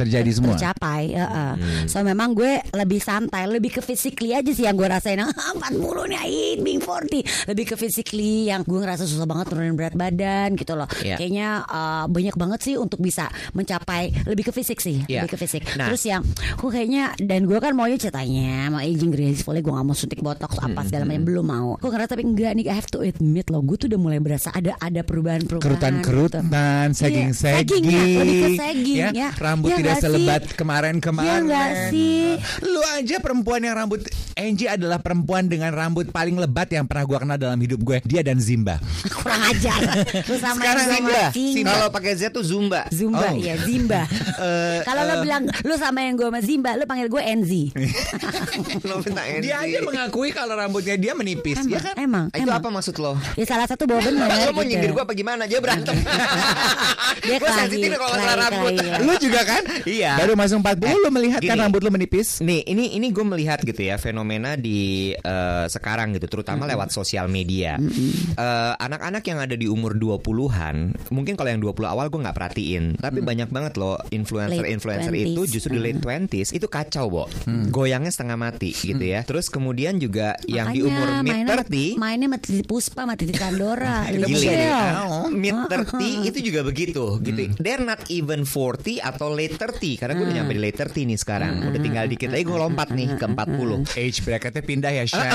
Terjadi 0.00 0.30
semua 0.32 0.56
tercapai. 0.56 1.12
heeh. 1.12 1.52
So 1.84 2.00
memang 2.00 2.32
gue 2.32 2.60
lebih 2.72 3.00
santai, 3.00 3.44
lebih 3.44 3.76
ke 3.76 3.80
physically 3.80 4.32
aja 4.32 4.48
sih 4.50 4.64
yang 4.64 4.74
gue 4.74 4.88
rasain. 4.88 5.20
40 5.60 6.10
nih, 6.10 6.18
I 6.20 6.32
being 6.58 6.80
40. 6.80 7.50
Lebih 7.52 7.64
ke 7.68 7.74
physically 7.76 8.48
yang 8.48 8.64
gue 8.64 8.78
ngerasa 8.78 9.04
susah 9.04 9.28
banget 9.28 9.52
turunin 9.52 9.76
berat 9.76 9.92
badan 9.92 10.56
gitu 10.56 10.72
loh. 10.72 10.88
Iya. 11.04 11.20
Kayaknya 11.20 11.48
uh, 11.66 12.04
banyak 12.08 12.34
banget 12.34 12.60
sih 12.62 12.74
untuk 12.74 12.98
bisa 12.98 13.28
mencapai 13.52 14.08
lebih 14.24 14.48
ke 14.48 14.52
fisik 14.54 14.80
sih, 14.80 15.04
Iya. 15.04 15.24
lebih 15.24 15.36
ke 15.36 15.38
fisik. 15.38 15.62
Nah. 15.76 15.92
Terus 15.92 16.02
yang 16.06 16.22
gue 16.56 16.70
kayaknya 16.70 17.12
dan 17.20 17.44
gue 17.44 17.58
kan 17.60 17.72
maunya 17.76 18.00
ceritanya 18.00 18.70
mau 18.70 18.80
aging 18.80 19.10
gracefully 19.10 19.60
gue 19.60 19.72
gak 19.72 19.84
mau 19.84 19.96
suntik 19.96 20.20
botox 20.20 20.56
apa 20.56 20.80
segala 20.86 21.04
macam 21.04 21.24
belum 21.26 21.46
mau. 21.46 21.70
Gue 21.76 21.90
ngerasa 21.90 22.16
tapi 22.16 22.24
enggak 22.24 22.52
nih 22.56 22.66
I 22.70 22.74
have 22.74 22.88
to 22.90 23.02
admit 23.02 23.50
loh, 23.50 23.60
gue 23.60 23.76
tuh 23.76 23.86
udah 23.90 24.00
mulai 24.00 24.18
berasa 24.18 24.48
ada 24.50 24.78
ada 24.78 25.00
perubahan-perubahan. 25.02 25.60
Kerutan-kerutan, 25.60 26.42
gitu. 26.46 26.96
sagging-sagging 26.96 27.28
Iya, 27.30 27.34
sagging 27.60 27.84
ya, 27.84 28.02
lebih 28.20 28.36
ke 28.40 28.48
sagging 28.56 28.98
ya, 28.98 29.08
ya. 29.12 29.28
Rambut 29.36 29.68
Iya 29.68 29.76
tidak 29.76 29.89
nggak 29.92 30.00
selebat 30.00 30.42
sih? 30.42 30.54
kemarin-kemarin 30.54 31.26
Iya 31.26 31.36
nggak 31.42 31.70
sih? 31.88 32.22
Lu 32.62 32.80
aja 32.90 33.16
perempuan 33.18 33.60
yang 33.60 33.76
rambut 33.76 34.00
Angie 34.32 34.66
adalah 34.66 34.96
perempuan 34.96 35.46
dengan 35.46 35.68
rambut 35.70 36.08
paling 36.08 36.34
lebat 36.34 36.70
yang 36.70 36.84
pernah 36.84 37.04
gue 37.04 37.18
kenal 37.18 37.36
dalam 37.36 37.58
hidup 37.58 37.78
gue 37.78 38.00
Dia 38.02 38.20
dan 38.20 38.38
Zimba 38.38 38.80
kurang 39.16 39.42
ajar. 39.46 39.76
Lu 40.24 40.36
sama 40.36 40.60
Sekarang 40.60 40.86
sama 40.86 41.08
Zimba. 41.30 41.70
Kalau 41.70 41.88
pakai 41.90 42.12
Z 42.14 42.22
tuh 42.30 42.40
Zumba. 42.40 42.88
Zumba 42.88 43.18
Oh. 43.22 43.36
ya 43.36 43.54
Zimba. 43.58 44.08
Kalau 44.88 45.02
lo 45.04 45.14
bilang 45.20 45.44
lu 45.60 45.74
sama 45.74 46.00
yang 46.00 46.14
gue 46.14 46.24
sama 46.24 46.40
Zimba, 46.40 46.72
lu 46.74 46.84
panggil 46.84 47.06
gue 47.06 47.20
Enzi. 47.20 47.64
Lo 48.82 48.98
minta 49.00 49.22
NC. 49.22 49.42
Dia 49.42 49.56
aja 49.60 49.78
mengakui 49.80 50.30
kalau 50.30 50.54
rambutnya 50.54 50.96
dia 50.96 51.12
menipis 51.12 51.58
emang, 51.58 51.70
ya 51.70 51.80
kan? 51.82 51.94
emang, 51.96 52.24
Itu 52.30 52.42
emang. 52.42 52.58
apa 52.58 52.68
maksud 52.70 52.96
lo? 52.96 53.12
Ya 53.34 53.44
salah 53.44 53.66
satu 53.66 53.84
bawa 53.84 54.00
bener. 54.00 54.24
Lo 54.24 54.50
mau 54.50 54.62
gitu. 54.62 54.68
nyindir 54.68 54.90
gue 54.90 55.02
apa 55.02 55.12
gimana? 55.12 55.44
Dia 55.44 55.60
berantem. 55.60 55.96
Dia 57.20 57.36
gue 57.36 57.50
sensitif 57.52 57.90
kalau 57.92 58.10
masalah 58.10 58.36
rambut. 58.40 58.72
kelahi. 58.74 59.04
Lu 59.04 59.12
juga 59.18 59.40
kan? 59.44 59.62
Iya. 59.84 60.20
Baru 60.20 60.34
masuk 60.36 60.60
40 60.60 61.04
lu 61.04 61.10
melihat 61.12 61.40
kan 61.40 61.56
rambut 61.56 61.80
lu 61.84 61.90
menipis 61.90 62.40
Nih, 62.40 62.64
ini 62.64 62.96
ini 62.96 63.10
gue 63.10 63.24
melihat 63.24 63.60
gitu 63.62 63.80
ya 63.80 63.96
fenomena 63.96 64.54
di 64.56 65.12
eh, 65.14 65.64
sekarang 65.66 66.16
gitu, 66.16 66.26
terutama 66.28 66.64
lewat 66.68 66.92
sosial 66.92 67.26
media. 67.28 67.76
Eh, 67.78 68.72
Anak-anak 68.80 69.22
yang 69.26 69.38
ada 69.42 69.54
di 69.54 69.66
umur 69.68 69.94
20-an, 69.96 70.96
mungkin 71.12 71.34
kalau 71.36 71.50
yang 71.52 71.60
20 71.60 71.84
awal 71.86 72.06
gue 72.08 72.20
nggak 72.20 72.36
perhatiin, 72.36 72.84
tapi 72.98 73.20
banyak 73.20 73.48
banget 73.52 73.76
loh 73.76 73.98
influencer-influencer 74.10 75.12
itu 75.14 75.42
20s. 75.44 75.52
justru 75.52 75.70
di 75.76 75.80
late 75.82 76.00
20s 76.00 76.50
itu 76.56 76.66
kacau, 76.66 77.06
Bo. 77.10 77.24
Goyangnya 77.70 78.10
setengah 78.10 78.36
mati 78.40 78.72
gitu 78.72 79.02
ya. 79.02 79.22
Terus 79.26 79.52
kemudian 79.52 80.00
juga 80.00 80.34
yang 80.48 80.72
di 80.72 80.80
Makanya 80.80 80.88
umur 80.90 81.08
mid 81.20 81.32
mainnya 81.36 81.56
30 81.60 82.00
mainnya 82.00 82.26
sama 82.30 82.38
Titi 82.40 82.62
Puspa 82.64 83.02
Tandora. 83.50 84.08
Kita 84.08 84.24
Lebih 84.24 84.32
Gile 84.32 84.40
Gile. 84.40 84.54
chill. 84.54 84.64
deh. 84.64 84.82
Mid 85.30 85.56
30 85.68 86.28
itu 86.30 86.38
juga 86.40 86.60
begitu 86.64 87.04
gitu. 87.20 87.42
They're 87.60 87.84
not 87.84 88.00
even 88.08 88.48
40 88.48 89.00
atau 89.00 89.28
late 89.32 89.59
30 89.60 90.00
karena 90.00 90.12
gue 90.16 90.24
udah 90.24 90.36
nyampe 90.40 90.52
di 90.56 90.62
late 90.62 90.78
30 90.88 91.10
nih 91.10 91.18
sekarang. 91.20 91.54
Udah 91.68 91.80
tinggal 91.80 92.04
dikit 92.08 92.32
lagi 92.32 92.44
gue 92.48 92.58
lompat 92.58 92.88
nih 92.96 93.08
ke 93.20 93.26
40. 93.28 94.00
Age 94.00 94.18
bracketnya 94.24 94.62
pindah 94.64 94.92
ya 94.92 95.04
Shay. 95.04 95.28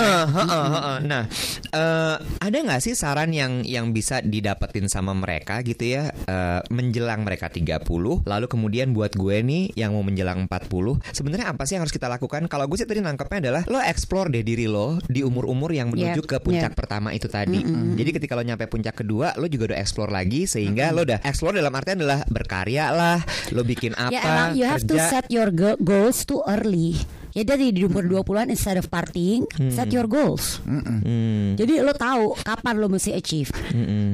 Nah, 1.05 1.23
eh, 1.69 2.15
ada 2.17 2.57
nggak 2.57 2.81
sih 2.81 2.97
saran 2.97 3.29
yang 3.29 3.61
yang 3.61 3.93
bisa 3.93 4.23
didapetin 4.23 4.89
sama 4.89 5.13
mereka 5.13 5.61
gitu 5.61 5.85
ya 5.85 6.09
eh, 6.09 6.61
menjelang 6.73 7.21
mereka 7.21 7.51
30 7.51 7.85
lalu 8.25 8.45
kemudian 8.49 8.95
buat 8.95 9.13
gue 9.13 9.37
nih 9.45 9.77
yang 9.77 9.93
mau 9.93 10.01
menjelang 10.01 10.47
40 10.49 11.13
sebenarnya 11.13 11.51
apa 11.53 11.67
sih 11.67 11.77
yang 11.77 11.83
harus 11.85 11.93
kita 11.93 12.09
lakukan? 12.09 12.47
Kalau 12.49 12.65
gue 12.65 12.77
sih 12.79 12.87
tadi 12.87 13.03
nangkepnya 13.03 13.39
adalah 13.49 13.61
lo 13.69 13.79
explore 13.83 14.31
deh 14.31 14.41
diri 14.41 14.65
lo 14.65 14.97
di 15.05 15.21
umur-umur 15.21 15.69
yang 15.69 15.91
menuju 15.91 16.03
Yep, 16.15 16.31
ke 16.31 16.37
puncak 16.39 16.71
yep. 16.71 16.79
pertama 16.79 17.11
itu 17.11 17.27
tadi. 17.27 17.59
Jadi 17.99 18.09
ketika 18.15 18.39
lo 18.39 18.43
nyampe 18.45 18.71
puncak 18.71 19.03
kedua 19.03 19.35
lo 19.35 19.51
juga 19.51 19.73
udah 19.73 19.79
explore 19.83 20.11
lagi 20.11 20.47
sehingga 20.47 20.95
lo 20.95 21.03
udah 21.03 21.19
explore 21.27 21.59
dalam 21.59 21.73
artian 21.75 21.99
adalah 21.99 22.23
berkarya 22.25 22.93
lah, 22.95 23.19
lo 23.51 23.67
bikin 23.67 23.91
apa, 23.99 24.14
Emang 24.21 24.49
you 24.55 24.63
have 24.63 24.83
to 24.83 24.95
kerja. 24.95 25.09
set 25.09 25.25
your 25.27 25.49
go- 25.49 25.79
goals 25.79 26.23
too 26.23 26.39
early. 26.45 26.95
Ya 27.35 27.43
dari 27.43 27.75
di 27.75 27.83
umur 27.83 28.07
20-an 28.07 28.47
instead 28.47 28.79
of 28.79 28.87
partying, 28.87 29.43
set 29.67 29.91
your 29.91 30.07
goals. 30.07 30.63
Hmm. 30.63 31.59
Jadi 31.59 31.83
lo 31.83 31.91
tahu 31.91 32.31
kapan 32.39 32.79
lo 32.79 32.87
mesti 32.87 33.11
achieve. 33.11 33.51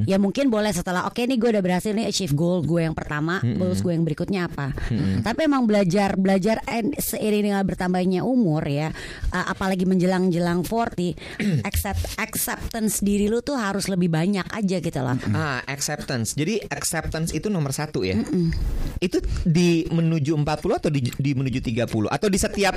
Ya 0.09 0.17
mungkin 0.17 0.49
boleh 0.49 0.73
setelah 0.73 1.05
oke 1.05 1.21
nih 1.21 1.37
gue 1.37 1.53
udah 1.53 1.61
berhasil 1.61 1.93
nih 1.93 2.09
achieve 2.09 2.33
goal 2.33 2.65
gue 2.65 2.81
yang 2.81 2.97
pertama, 2.97 3.37
goals 3.61 3.85
gue 3.85 3.93
yang 3.93 4.01
berikutnya 4.01 4.49
apa. 4.49 4.73
Tapi 5.21 5.39
emang 5.45 5.69
belajar 5.69 6.17
belajar 6.17 6.65
and 6.65 6.97
seiring 6.97 7.53
dengan 7.53 7.61
bertambahnya 7.61 8.25
umur 8.25 8.65
ya, 8.65 8.89
uh, 9.29 9.45
apalagi 9.53 9.85
menjelang-jelang 9.85 10.65
40, 10.65 11.13
accept 11.69 12.17
acceptance 12.17 13.05
diri 13.05 13.29
lo 13.29 13.45
tuh 13.45 13.53
harus 13.53 13.85
lebih 13.85 14.09
banyak 14.09 14.49
aja 14.49 14.77
gitu 14.81 14.99
loh. 15.03 15.13
Ah, 15.37 15.61
acceptance. 15.69 16.33
Jadi 16.33 16.57
acceptance 16.73 17.37
itu 17.37 17.53
nomor 17.53 17.69
satu 17.69 18.01
ya. 18.01 18.17
Itu 18.97 19.21
di 19.45 19.85
menuju 19.85 20.33
40 20.41 20.79
atau 20.81 20.89
di, 20.89 21.05
di 21.05 21.31
menuju 21.37 21.59
30 21.61 22.09
atau 22.09 22.27
di 22.31 22.39
setiap 22.41 22.73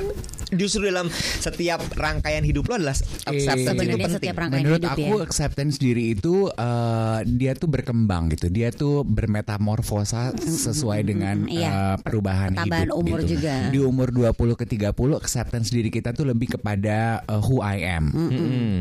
justru 0.51 0.85
dalam 0.85 1.09
setiap 1.39 1.81
rangkaian 1.93 2.41
hidup 2.41 2.67
lo 2.67 2.75
adalah 2.77 2.95
acceptance 3.25 3.45
itu 3.61 3.71
Sebenarnya 3.71 3.97
penting. 3.99 4.15
setiap 4.15 4.37
rangkaian 4.37 4.63
Menurut 4.63 4.81
hidup 4.81 4.93
aku 4.95 5.15
ya. 5.15 5.23
acceptance 5.23 5.75
diri 5.77 6.05
itu 6.11 6.35
eh, 6.49 7.19
dia 7.27 7.53
tuh 7.53 7.67
berkembang 7.67 8.31
gitu. 8.31 8.47
Dia 8.49 8.69
tuh 8.71 9.03
bermetamorfosa 9.05 10.33
sesuai 10.35 11.01
dengan 11.05 11.37
Iya. 11.45 11.69
eh, 11.69 11.97
perubahan 12.01 12.55
Pertambahan 12.55 12.87
hidup 12.87 12.97
umur 12.97 13.19
gitu. 13.21 13.31
juga. 13.35 13.55
Di 13.69 13.79
umur 13.79 14.09
20 14.11 14.55
ke 14.55 14.65
30 14.65 14.91
acceptance 15.15 15.69
diri 15.69 15.89
kita 15.89 16.11
tuh 16.11 16.25
lebih 16.25 16.55
kepada 16.55 16.97
eh, 17.21 17.41
who 17.41 17.59
I 17.59 17.77
am. 17.85 18.05
Hmm. 18.11 18.81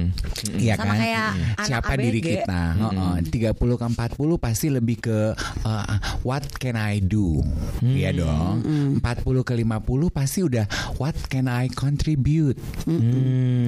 Iya 0.54 0.76
Sama 0.76 0.86
kan? 0.90 0.98
kayak 1.00 1.28
anak 1.56 1.66
Siapa 1.66 1.92
diri 1.96 2.20
ABG. 2.20 2.28
kita? 2.40 2.62
Heeh. 2.74 3.14
30 3.26 3.54
ke 3.76 3.86
40 3.86 4.38
pasti 4.38 4.68
lebih 4.70 4.98
ke 5.00 5.18
eh, 5.64 5.86
what 6.22 6.44
can 6.56 6.76
I 6.76 7.00
do? 7.00 7.42
Iya 7.82 8.14
dong. 8.14 8.64
40 8.98 9.02
ke 9.44 9.54
50 9.56 9.64
pasti 10.10 10.40
udah 10.42 10.66
what 10.96 11.16
can 11.26 11.43
I 11.48 11.68
contribute? 11.70 12.58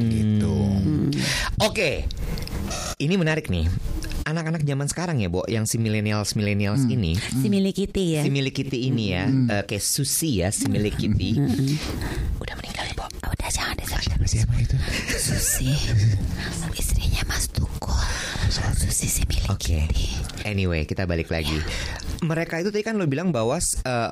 Gitu. 0.10 0.58
Oke. 1.62 2.06
Ini 2.98 3.16
menarik 3.16 3.48
nih. 3.48 3.68
Anak-anak 4.26 4.66
zaman 4.66 4.90
sekarang 4.90 5.22
ya, 5.22 5.30
Bo, 5.30 5.46
yang 5.46 5.70
si 5.70 5.78
millennials 5.78 6.34
millennials 6.34 6.82
ini, 6.90 7.14
Si 7.14 7.46
milik 7.46 7.78
Kitty 7.78 8.18
ya. 8.18 8.22
si 8.26 8.34
milik 8.34 8.58
Kitty 8.58 8.90
ini 8.90 9.14
ya, 9.14 9.30
eh, 9.30 9.62
kayak 9.70 9.86
Susi 9.86 10.42
ya, 10.42 10.50
si 10.50 10.66
milik 10.66 10.98
Kitty. 10.98 11.38
Udah 12.42 12.58
meninggal 12.58 12.90
ya, 12.90 12.94
Bo. 12.98 13.06
Oh, 13.06 13.30
udah 13.30 13.50
jangan 13.54 13.78
disebut 13.78 14.26
Siapa 14.26 14.58
itu? 14.58 14.74
Susi 15.14 15.70
Istrinya 17.16 17.32
Mas 17.32 17.48
Tukul 17.48 17.96
Susi 18.76 19.08
si 19.08 19.24
milik 19.24 19.48
Oke. 19.48 19.88
Kitty 19.88 20.12
Anyway, 20.44 20.84
kita 20.84 21.08
balik 21.08 21.32
lagi. 21.32 21.56
Mereka 22.20 22.60
itu 22.60 22.76
tadi 22.76 22.84
kan 22.84 23.00
lo 23.00 23.08
bilang 23.08 23.32
bahwa 23.32 23.56
eh, 23.56 24.12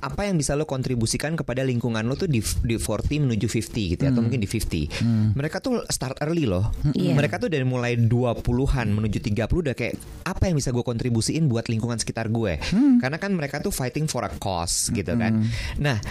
apa 0.00 0.20
yang 0.26 0.34
bisa 0.34 0.58
lo 0.58 0.66
kontribusikan 0.66 1.38
kepada 1.38 1.62
lingkungan 1.62 2.02
lo 2.04 2.18
tuh 2.18 2.26
di 2.26 2.42
di 2.42 2.74
40 2.76 3.28
menuju 3.30 3.46
50 3.46 3.92
gitu 3.96 4.02
ya, 4.02 4.10
atau 4.10 4.20
mungkin 4.20 4.42
di 4.42 4.48
50. 4.50 5.38
Mereka 5.38 5.62
tuh 5.62 5.84
start 5.88 6.18
early 6.26 6.44
loh. 6.44 6.74
Iya. 6.90 7.14
Mereka 7.14 7.38
tuh 7.38 7.48
dari 7.48 7.62
mulai 7.62 7.94
20-an 7.96 8.88
menuju 8.92 9.18
30 9.22 9.46
udah 9.46 9.74
kayak 9.78 9.94
apa 10.26 10.42
yang 10.50 10.58
bisa 10.58 10.74
gue 10.74 10.82
kontribusiin 10.84 11.46
buat 11.46 11.70
lingkungan 11.70 11.96
sekitar 12.02 12.28
gue. 12.28 12.58
Karena 12.98 13.16
kan 13.16 13.30
mereka 13.32 13.62
tuh 13.62 13.70
fighting 13.72 14.10
for 14.10 14.26
a 14.26 14.32
cause 14.42 14.90
gitu 14.90 15.14
kan. 15.16 15.38
Nah, 15.78 16.02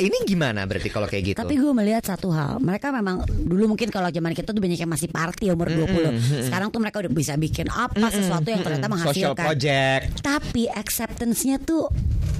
ini 0.00 0.16
gimana 0.26 0.66
berarti 0.66 0.88
kalau 0.90 1.06
kayak 1.06 1.22
gitu? 1.32 1.38
Tapi 1.38 1.54
gue 1.54 1.72
melihat 1.72 2.02
satu 2.02 2.34
hal 2.34 2.58
Mereka 2.58 2.90
memang 2.90 3.22
Dulu 3.26 3.76
mungkin 3.76 3.88
kalau 3.94 4.10
zaman 4.10 4.34
kita 4.34 4.50
tuh 4.50 4.58
banyak 4.58 4.80
yang 4.80 4.90
masih 4.90 5.08
party 5.08 5.54
umur 5.54 5.70
20 5.70 6.48
Sekarang 6.50 6.68
tuh 6.74 6.80
mereka 6.82 7.04
udah 7.04 7.12
bisa 7.12 7.38
bikin 7.38 7.70
apa 7.70 8.10
Sesuatu 8.10 8.48
yang 8.50 8.62
ternyata 8.66 8.88
Social 8.90 8.94
menghasilkan 8.94 9.46
project. 9.46 10.02
Tapi 10.20 10.62
acceptance-nya 10.66 11.62
tuh 11.62 11.86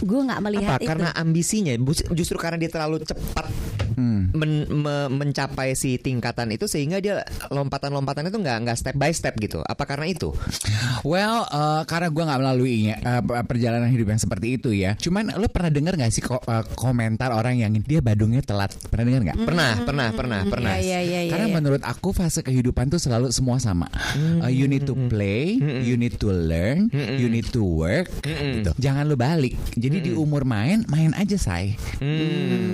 Gue 0.02 0.20
gak 0.26 0.40
melihat 0.42 0.76
Apa? 0.76 0.82
itu 0.82 0.90
Karena 0.90 1.10
ambisinya, 1.16 1.72
justru 2.12 2.36
karena 2.36 2.60
dia 2.60 2.68
terlalu 2.68 3.06
cepat 3.06 3.46
men- 4.34 4.66
me- 4.68 5.10
mencapai 5.10 5.78
si 5.78 5.96
tingkatan 5.96 6.50
itu 6.52 6.66
sehingga 6.66 6.98
dia 6.98 7.22
lompatan-lompatan 7.48 8.28
itu 8.28 8.38
nggak 8.42 8.58
nggak 8.66 8.76
step 8.78 8.94
by 8.98 9.10
step 9.14 9.34
gitu. 9.38 9.62
Apa 9.64 9.86
karena 9.86 10.10
itu? 10.10 10.34
Well, 11.06 11.46
eh, 11.46 11.82
karena 11.86 12.10
gue 12.10 12.24
nggak 12.26 12.40
melalui 12.42 12.90
eh, 12.90 13.22
perjalanan 13.46 13.88
hidup 13.88 14.10
yang 14.10 14.20
seperti 14.20 14.58
itu 14.58 14.70
ya. 14.74 14.98
Cuman 14.98 15.34
lo 15.38 15.46
pernah 15.48 15.70
dengar 15.70 15.94
nggak 15.94 16.12
sih 16.12 16.22
ko- 16.24 16.42
eh, 16.42 16.64
komentar 16.74 17.30
orang 17.30 17.60
yang 17.62 17.72
dia 17.80 18.02
badungnya 18.02 18.42
telat? 18.42 18.74
Pernah 18.90 19.04
dengar 19.06 19.22
nggak? 19.30 19.38
Pernah, 19.46 19.72
pernah, 19.86 20.08
pernah, 20.10 20.40
pernah. 20.48 20.74
Iya, 20.76 21.00
iya, 21.04 21.20
iya. 21.28 21.30
Karena 21.30 21.46
iya. 21.48 21.54
menurut 21.54 21.82
aku 21.86 22.10
fase 22.10 22.42
kehidupan 22.42 22.90
tuh 22.90 22.98
selalu 22.98 23.30
semua 23.30 23.62
sama. 23.62 23.86
Uh, 24.16 24.50
you 24.50 24.66
need 24.66 24.88
to 24.88 24.96
play, 25.06 25.56
you 25.60 25.94
need 25.94 26.16
to 26.18 26.32
learn, 26.32 26.90
you 26.92 27.30
need 27.30 27.46
to 27.54 27.62
work. 27.62 28.10
Gitu. 28.24 28.72
Jangan 28.80 29.06
lu 29.06 29.14
balik. 29.14 29.54
Jadi 29.76 30.10
di 30.10 30.10
umur 30.16 30.42
main, 30.48 30.82
main 30.88 31.12
aja 31.14 31.36
say. 31.38 31.76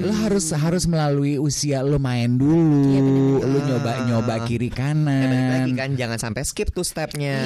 Lu 0.01 0.11
harus 0.25 0.55
harus 0.55 0.87
melalui 0.87 1.37
usia 1.37 1.50
lu 1.83 1.99
main 1.99 2.31
dulu. 2.33 3.39
lu 3.41 3.59
nyoba 3.61 3.93
nyoba 4.05 4.35
kiri 4.43 4.71
Ya, 4.71 4.87
balik 5.03 5.45
lagi 5.51 5.73
kanan. 5.73 5.77
kan 5.77 5.91
jangan 5.95 6.19
sampai 6.21 6.43
skip 6.43 6.71
tuh 6.71 6.83
stepnya. 6.83 7.37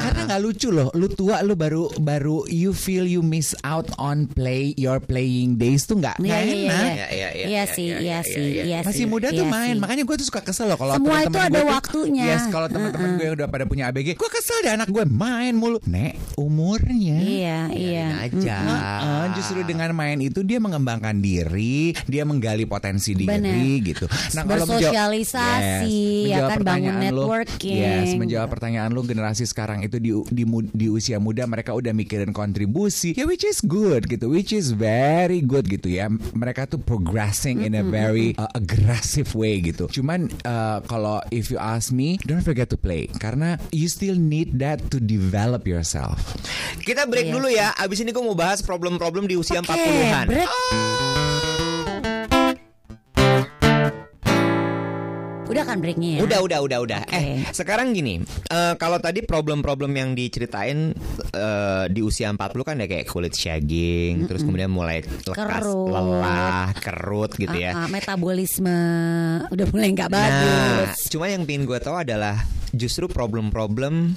Karena 0.00 0.20
nggak 0.26 0.40
lucu 0.40 0.68
loh, 0.68 0.90
lu 0.92 1.06
tua 1.08 1.40
lu 1.40 1.54
baru 1.54 1.88
baru 1.96 2.44
you 2.46 2.70
feel 2.70 3.02
you 3.02 3.20
miss 3.20 3.54
out 3.62 3.86
on 3.96 4.26
play 4.26 4.74
your 4.74 4.98
playing 4.98 5.54
days 5.54 5.84
tuh 5.84 5.96
nggak 5.96 6.18
Iya, 6.18 6.34
iya, 6.34 6.42
iya, 6.42 6.42
enak. 6.42 6.58
iya. 6.58 6.88
Iya, 6.88 7.06
iya, 7.08 7.08
iya, 7.08 7.28
Iya 7.28 7.46
iya, 7.48 7.62
sih, 7.64 7.86
iya, 7.86 7.96
iya 7.96 8.00
iya, 8.00 8.18
sih, 8.20 8.42
iya. 8.44 8.62
iya 8.64 8.78
Masih 8.80 8.96
sih, 8.96 9.06
muda 9.06 9.28
tuh 9.28 9.40
iya 9.40 9.48
main, 9.48 9.76
makanya 9.76 10.02
gue 10.02 10.16
tuh 10.16 10.26
suka 10.26 10.40
kesel 10.40 10.66
loh 10.66 10.76
kalau 10.76 10.94
Semua 10.94 11.08
teman-teman 11.20 11.30
itu 11.30 11.38
ada 11.38 11.48
gue 11.48 11.62
tuh- 11.62 11.72
waktunya. 11.72 12.24
Yes, 12.26 12.44
kalau 12.48 12.68
teman-teman 12.68 13.10
gue 13.16 13.28
udah 13.32 13.46
pada 13.46 13.64
punya 13.64 13.84
ABG, 13.88 14.08
gue 14.12 14.30
kesel 14.30 14.58
deh 14.60 14.72
anak 14.74 14.88
gue 14.88 15.04
main 15.04 15.54
mulu. 15.54 15.78
Nek, 15.84 16.18
umurnya. 16.36 17.16
Iya, 17.18 17.58
iya. 17.70 18.06
Aja. 18.20 18.56
Heeh, 18.58 19.24
justru 19.34 19.62
dengan 19.62 19.92
main 19.92 20.18
itu 20.18 20.42
dia 20.42 20.58
mengembangkan 20.58 21.16
diri, 21.16 21.94
dia 22.04 22.22
menggali 22.22 22.64
potensi 22.64 23.14
diri 23.28 23.44
Benar. 23.76 23.86
gitu. 23.86 24.04
Bersosialisasi, 24.48 25.98
ya 26.26 26.40
menjawab 26.40 26.50
kan, 26.50 26.60
bangun 26.64 26.94
lu- 26.94 27.02
networking. 27.04 27.78
yes, 27.78 28.08
menjawab 28.16 28.48
pertanyaan 28.48 28.90
lu 28.90 29.04
generasi 29.04 29.44
sekarang 29.44 29.84
itu 29.84 30.00
di 30.00 30.10
di, 30.30 30.44
di 30.72 30.86
usia 30.88 31.18
muda 31.18 31.44
mereka 31.44 31.72
udah 31.72 31.92
mikirin 31.92 32.32
kontribusi, 32.32 33.12
ya 33.12 33.28
which 33.28 33.44
is 33.44 33.60
good 33.60 34.08
gitu, 34.08 34.28
which 34.28 34.50
is 34.50 34.72
very 34.72 35.40
good 35.40 35.68
gitu 35.68 35.92
ya. 35.92 36.08
Mereka 36.32 36.66
tuh 36.66 36.80
progressing 36.80 37.60
in 37.60 37.74
a 37.74 37.84
very 37.84 38.32
uh, 38.36 38.48
aggressive 38.54 39.28
way 39.34 39.60
gitu. 39.60 39.88
Cuman 39.90 40.32
uh, 40.44 40.80
kalau 40.84 41.20
if 41.28 41.52
you 41.52 41.58
ask 41.58 41.90
me, 41.90 42.16
don't 42.24 42.42
forget 42.42 42.68
to 42.68 42.78
play 42.78 43.10
karena 43.18 43.58
you 43.70 43.86
still 43.86 44.16
need 44.16 44.56
that 44.56 44.80
to 44.88 44.98
develop 44.98 45.68
yourself. 45.68 46.16
Kita 46.80 47.04
break 47.04 47.28
Iya 47.28 47.34
dulu 47.34 47.48
ya. 47.50 47.68
Abis 47.74 48.00
ini 48.00 48.14
gue 48.14 48.22
mau 48.22 48.32
bahas 48.32 48.62
problem-problem 48.62 49.26
di 49.26 49.34
usia 49.34 49.60
Oke, 49.60 49.74
40-an. 49.74 50.26
break. 50.26 51.27
Udah 55.48 55.64
kan 55.64 55.80
breaknya 55.80 56.16
ya? 56.16 56.20
Udah, 56.20 56.38
udah, 56.40 56.58
udah, 56.60 56.78
udah. 56.80 57.00
Oke. 57.02 57.16
Eh, 57.16 57.40
sekarang 57.50 57.90
gini, 57.90 58.20
eh, 58.46 58.74
kalau 58.76 58.96
tadi 58.96 59.20
problem-problem 59.20 59.90
yang 59.90 60.10
diceritain 60.12 60.92
eh, 61.30 61.84
di 61.88 62.00
usia 62.00 62.28
40 62.28 62.38
kan 62.62 62.76
ya 62.76 62.86
kayak 62.86 63.06
kulit 63.06 63.32
shagging, 63.32 64.28
terus 64.28 64.44
kemudian 64.44 64.68
mulai 64.68 65.00
lekas, 65.00 65.32
Kerut. 65.64 65.88
lelah, 65.88 66.72
kerut 66.76 67.32
gitu 67.34 67.56
ya. 67.56 67.72
Ah, 67.72 67.80
ah, 67.80 67.88
metabolisme 67.88 68.76
udah 69.48 69.66
mulai 69.68 69.88
nggak 69.90 70.08
Nah, 70.08 70.20
bagus. 70.20 71.08
cuma 71.08 71.26
yang 71.26 71.44
pengen 71.44 71.64
gue 71.64 71.78
tahu 71.78 71.96
adalah 71.96 72.44
justru 72.70 73.08
problem-problem 73.08 74.12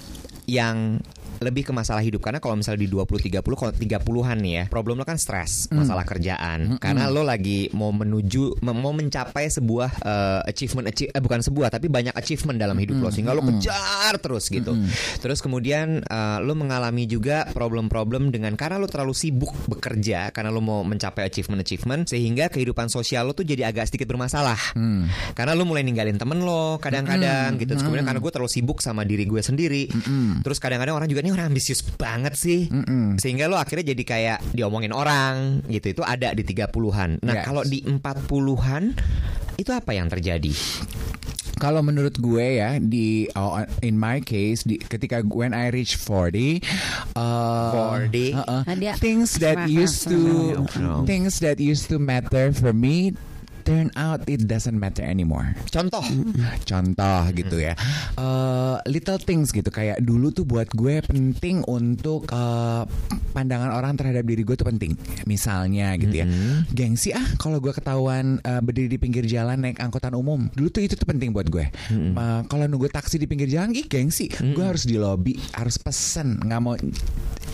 yang 0.46 1.00
lebih 1.42 1.66
ke 1.66 1.74
masalah 1.74 2.00
hidup 2.00 2.22
karena 2.22 2.38
kalau 2.38 2.54
misalnya 2.54 2.86
di 2.86 2.90
20 2.90 3.42
30 3.42 3.42
kalau 3.42 3.74
30-an 3.74 4.38
nih 4.38 4.54
ya, 4.54 4.64
problem 4.68 4.96
lo 4.96 5.04
kan 5.04 5.18
stres, 5.18 5.66
masalah 5.74 6.06
kerjaan. 6.06 6.78
Karena 6.78 7.10
lo 7.10 7.26
lagi 7.26 7.66
mau 7.74 7.90
menuju 7.90 8.62
mau 8.62 8.94
mencapai 8.94 9.50
sebuah 9.50 9.90
eh, 10.00 10.42
achievement 10.46 10.86
achie- 10.86 11.10
eh, 11.10 11.18
bukan 11.18 11.42
sebuah 11.42 11.68
tapi 11.68 11.90
banyak 11.90 12.14
achievement 12.14 12.56
dalam 12.56 12.78
hidup 12.78 12.98
lo 12.98 13.10
sehingga 13.10 13.34
lo 13.34 13.42
kejar 13.44 14.14
terus 14.18 14.48
gitu. 14.48 14.78
Terus 15.18 15.42
kemudian 15.42 16.02
eh, 16.02 16.38
lo 16.40 16.54
mengalami 16.54 17.04
juga 17.04 17.50
problem-problem 17.50 18.30
dengan 18.30 18.54
karena 18.54 18.78
lo 18.78 18.86
terlalu 18.86 19.12
sibuk 19.12 19.50
bekerja 19.68 20.30
karena 20.30 20.50
lo 20.50 20.62
mau 20.62 20.84
mencapai 20.84 21.26
achievement-achievement 21.26 22.06
sehingga 22.06 22.48
kehidupan 22.48 22.86
sosial 22.88 23.26
lo 23.26 23.34
tuh 23.34 23.44
jadi 23.44 23.66
agak 23.66 23.90
sedikit 23.90 24.06
bermasalah. 24.08 24.78
Karena 25.34 25.52
lo 25.52 25.66
mulai 25.66 25.82
ninggalin 25.82 26.16
temen 26.16 26.38
lo 26.40 26.78
kadang-kadang 26.78 27.58
gitu. 27.58 27.74
Terus 27.74 27.82
kemudian 27.84 28.06
karena 28.06 28.20
gue 28.20 28.32
terlalu 28.32 28.52
sibuk 28.52 28.78
sama 28.80 29.02
diri 29.02 29.26
gue 29.26 29.42
sendiri. 29.42 29.90
Terus 30.40 30.58
kadang-kadang 30.58 30.94
orang 30.94 31.10
juga 31.10 31.22
nih 31.22 31.31
orang 31.32 31.50
ambisius 31.50 31.82
banget 31.96 32.36
sih. 32.36 32.68
Sehingga 33.18 33.48
lo 33.48 33.56
akhirnya 33.56 33.92
jadi 33.92 34.04
kayak 34.04 34.40
diomongin 34.52 34.92
orang 34.92 35.64
gitu. 35.66 35.92
Itu 35.92 36.04
ada 36.04 36.32
di 36.32 36.44
30-an. 36.44 37.24
Nah, 37.24 37.36
Yes. 37.36 37.46
kalau 37.46 37.64
di 37.64 37.80
40-an 37.82 38.84
itu 39.56 39.72
apa 39.72 39.92
yang 39.92 40.08
terjadi? 40.08 40.52
Kalau 41.56 41.86
menurut 41.86 42.18
gue 42.18 42.58
ya 42.58 42.82
di 42.82 43.30
oh, 43.32 43.54
in 43.86 43.94
my 43.94 44.18
case 44.18 44.66
di 44.66 44.82
ketika 44.82 45.22
when 45.22 45.54
I 45.54 45.70
reach 45.70 45.94
40 45.94 46.58
uh, 47.14 48.02
40. 48.02 48.34
uh-uh, 48.34 48.62
Nah, 48.66 48.76
dia- 48.76 48.98
things 48.98 49.38
that 49.38 49.70
used 49.70 50.10
to 50.10 50.18
No. 50.82 51.06
things 51.06 51.38
that 51.40 51.62
used 51.62 51.86
to 51.94 52.02
matter 52.02 52.50
for 52.50 52.74
me 52.74 53.14
turn 53.62 53.88
out 53.96 54.26
it 54.26 54.46
doesn't 54.46 54.76
matter 54.76 55.06
anymore. 55.06 55.54
Contoh. 55.70 56.04
Contoh 56.66 57.22
gitu 57.32 57.58
ya, 57.58 57.74
Eh, 58.18 58.78
little 58.90 59.18
things 59.18 59.50
gitu. 59.50 59.68
Kayak 59.68 60.02
dulu 60.02 60.30
tuh 60.30 60.44
buat 60.44 60.68
gue 60.72 61.00
penting 61.06 61.64
untuk 61.66 62.28
eh, 62.30 62.84
pandangan 63.32 63.72
orang 63.72 63.96
terhadap 63.96 64.26
diri 64.26 64.44
gue 64.44 64.56
tuh 64.56 64.68
penting. 64.68 64.94
Misalnya 65.26 65.96
gitu 65.96 66.22
ya, 66.22 66.26
gengsi 66.70 67.14
ah 67.14 67.24
kalau 67.38 67.62
gue 67.62 67.72
ketahuan 67.72 68.38
eh, 68.42 68.62
berdiri 68.62 68.92
di 68.92 69.00
pinggir 69.00 69.24
jalan 69.26 69.62
naik 69.62 69.80
angkutan 69.80 70.14
umum, 70.14 70.50
dulu 70.52 70.68
tuh 70.70 70.84
itu 70.84 70.94
tuh 70.98 71.08
penting 71.08 71.32
buat 71.32 71.48
gue. 71.48 71.66
Eh, 71.92 72.42
kalau 72.46 72.66
nunggu 72.68 72.90
taksi 72.90 73.18
di 73.18 73.26
pinggir 73.26 73.48
jalan, 73.48 73.72
ih 73.72 73.86
gengsi, 73.86 74.28
gue 74.30 74.64
harus 74.64 74.84
di 74.84 74.98
lobby, 74.98 75.38
harus 75.56 75.78
pesen, 75.78 76.42
nggak 76.42 76.60
mau 76.60 76.76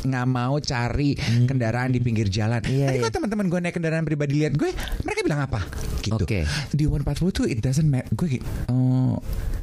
nggak 0.04 0.26
mau 0.30 0.58
cari 0.62 1.18
kendaraan 1.50 1.94
di 1.94 2.00
pinggir 2.04 2.28
jalan. 2.30 2.62
Iya, 2.66 2.92
Nanti 2.92 2.98
iya. 3.00 3.04
kalau 3.08 3.14
teman-teman 3.18 3.46
gue 3.50 3.60
naik 3.64 3.76
kendaraan 3.80 4.06
pribadi 4.06 4.34
lihat 4.44 4.54
gue, 4.60 4.70
mereka 5.06 5.20
bilang 5.26 5.42
apa? 5.46 5.60
Gitu. 6.04 6.20
Oke. 6.20 6.46
Di 6.74 6.84
umur 6.86 7.02
40 7.02 7.38
tuh 7.38 7.46
it 7.50 7.60
doesn't 7.64 7.88
matter. 7.88 8.10
Gue 8.14 8.42
oh, 8.70 9.18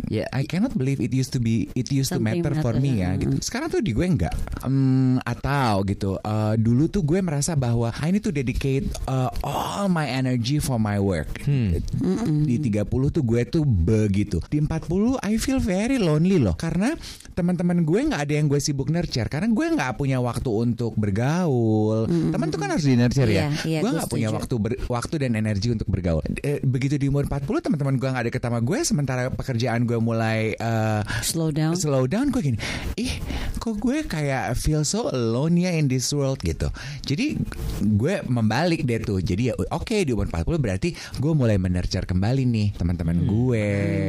Ya, 0.09 0.25
I 0.31 0.45
cannot 0.45 0.73
believe 0.73 0.99
it 0.99 1.11
used 1.11 1.33
to 1.33 1.41
be 1.41 1.69
it 1.73 1.89
used 1.89 2.11
to 2.11 2.19
Something 2.19 2.41
matter 2.41 2.55
for 2.59 2.75
me 2.77 3.01
ya 3.01 3.15
ya. 3.15 3.21
gitu. 3.21 3.37
Sekarang 3.41 3.69
tuh 3.69 3.81
di 3.81 3.93
gue 3.93 4.05
enggak. 4.05 4.35
Hmm, 4.61 5.19
atau 5.21 5.85
gitu. 5.85 6.17
eh, 6.17 6.55
dulu 6.57 6.87
tuh 6.87 7.03
gue 7.03 7.19
merasa 7.19 7.55
bahwa 7.55 7.91
I 7.99 8.11
need 8.11 8.23
to 8.23 8.31
dedicate 8.31 8.87
uh, 9.05 9.29
all 9.41 9.87
my 9.87 10.05
energy 10.05 10.59
for 10.59 10.77
my 10.77 10.97
work. 10.97 11.29
Di 11.45 12.57
30 12.61 12.87
tuh 13.11 13.23
gue 13.23 13.43
tuh 13.45 13.65
begitu. 13.65 14.39
Di 14.47 14.61
40 14.61 15.21
I 15.21 15.37
feel 15.37 15.59
very 15.59 15.97
lonely 15.97 16.37
loh 16.37 16.55
karena 16.55 16.95
teman-teman 17.35 17.83
gue 17.83 18.01
nggak 18.05 18.23
ada 18.23 18.35
yang 18.35 18.47
gue 18.47 18.59
sibuk 18.59 18.89
nurture 18.89 19.27
karena 19.27 19.51
gue 19.51 19.67
nggak 19.75 19.97
punya 19.97 20.19
waktu 20.19 20.51
untuk 20.51 20.95
bergaul. 20.95 22.07
Teman 22.07 22.49
tuh 22.49 22.59
kan 22.59 22.71
harus 22.71 22.85
di 22.85 22.95
nurture 22.95 23.27
ya. 23.27 23.49
Iya, 23.49 23.49
iya, 23.67 23.81
gue 23.83 23.91
nggak 23.91 24.09
punya 24.09 24.29
waktu 24.31 24.55
ber- 24.57 24.81
waktu 24.87 25.15
dan 25.21 25.35
energi 25.35 25.69
untuk 25.71 25.89
bergaul. 25.89 26.23
Eh, 26.41 26.63
begitu 26.63 26.95
di 26.95 27.09
umur 27.09 27.27
40 27.27 27.65
teman-teman 27.65 27.95
gue 27.97 28.09
nggak 28.09 28.25
ada 28.29 28.33
ketama 28.33 28.59
gue 28.61 28.79
sementara 28.83 29.29
pekerjaan 29.29 29.85
gue 29.85 29.94
mulai 29.97 30.53
eh, 30.53 31.01
Slow 31.21 31.51
down. 31.51 31.75
slow 31.75 32.05
down 32.05 32.29
gue 32.29 32.43
gini 32.45 32.59
ih 32.95 33.19
kok 33.57 33.77
gue 33.77 34.03
kayak 34.03 34.55
feel 34.55 34.83
so 34.83 35.09
alone 35.09 35.57
ya 35.57 35.71
in 35.71 35.87
this 35.87 36.11
world 36.11 36.39
gitu 36.39 36.69
jadi 37.01 37.39
gue 37.81 38.15
membalik 38.25 38.83
deh 38.83 38.99
tuh 38.99 39.19
jadi 39.19 39.51
ya 39.51 39.71
oke 39.71 39.95
di 39.95 40.11
umur 40.11 40.27
40 40.27 40.57
berarti 40.59 40.89
gue 41.17 41.33
mulai 41.33 41.57
menurture 41.57 42.05
kembali 42.05 42.45
nih 42.45 42.69
teman-teman 42.75 43.19
gue 43.21 43.67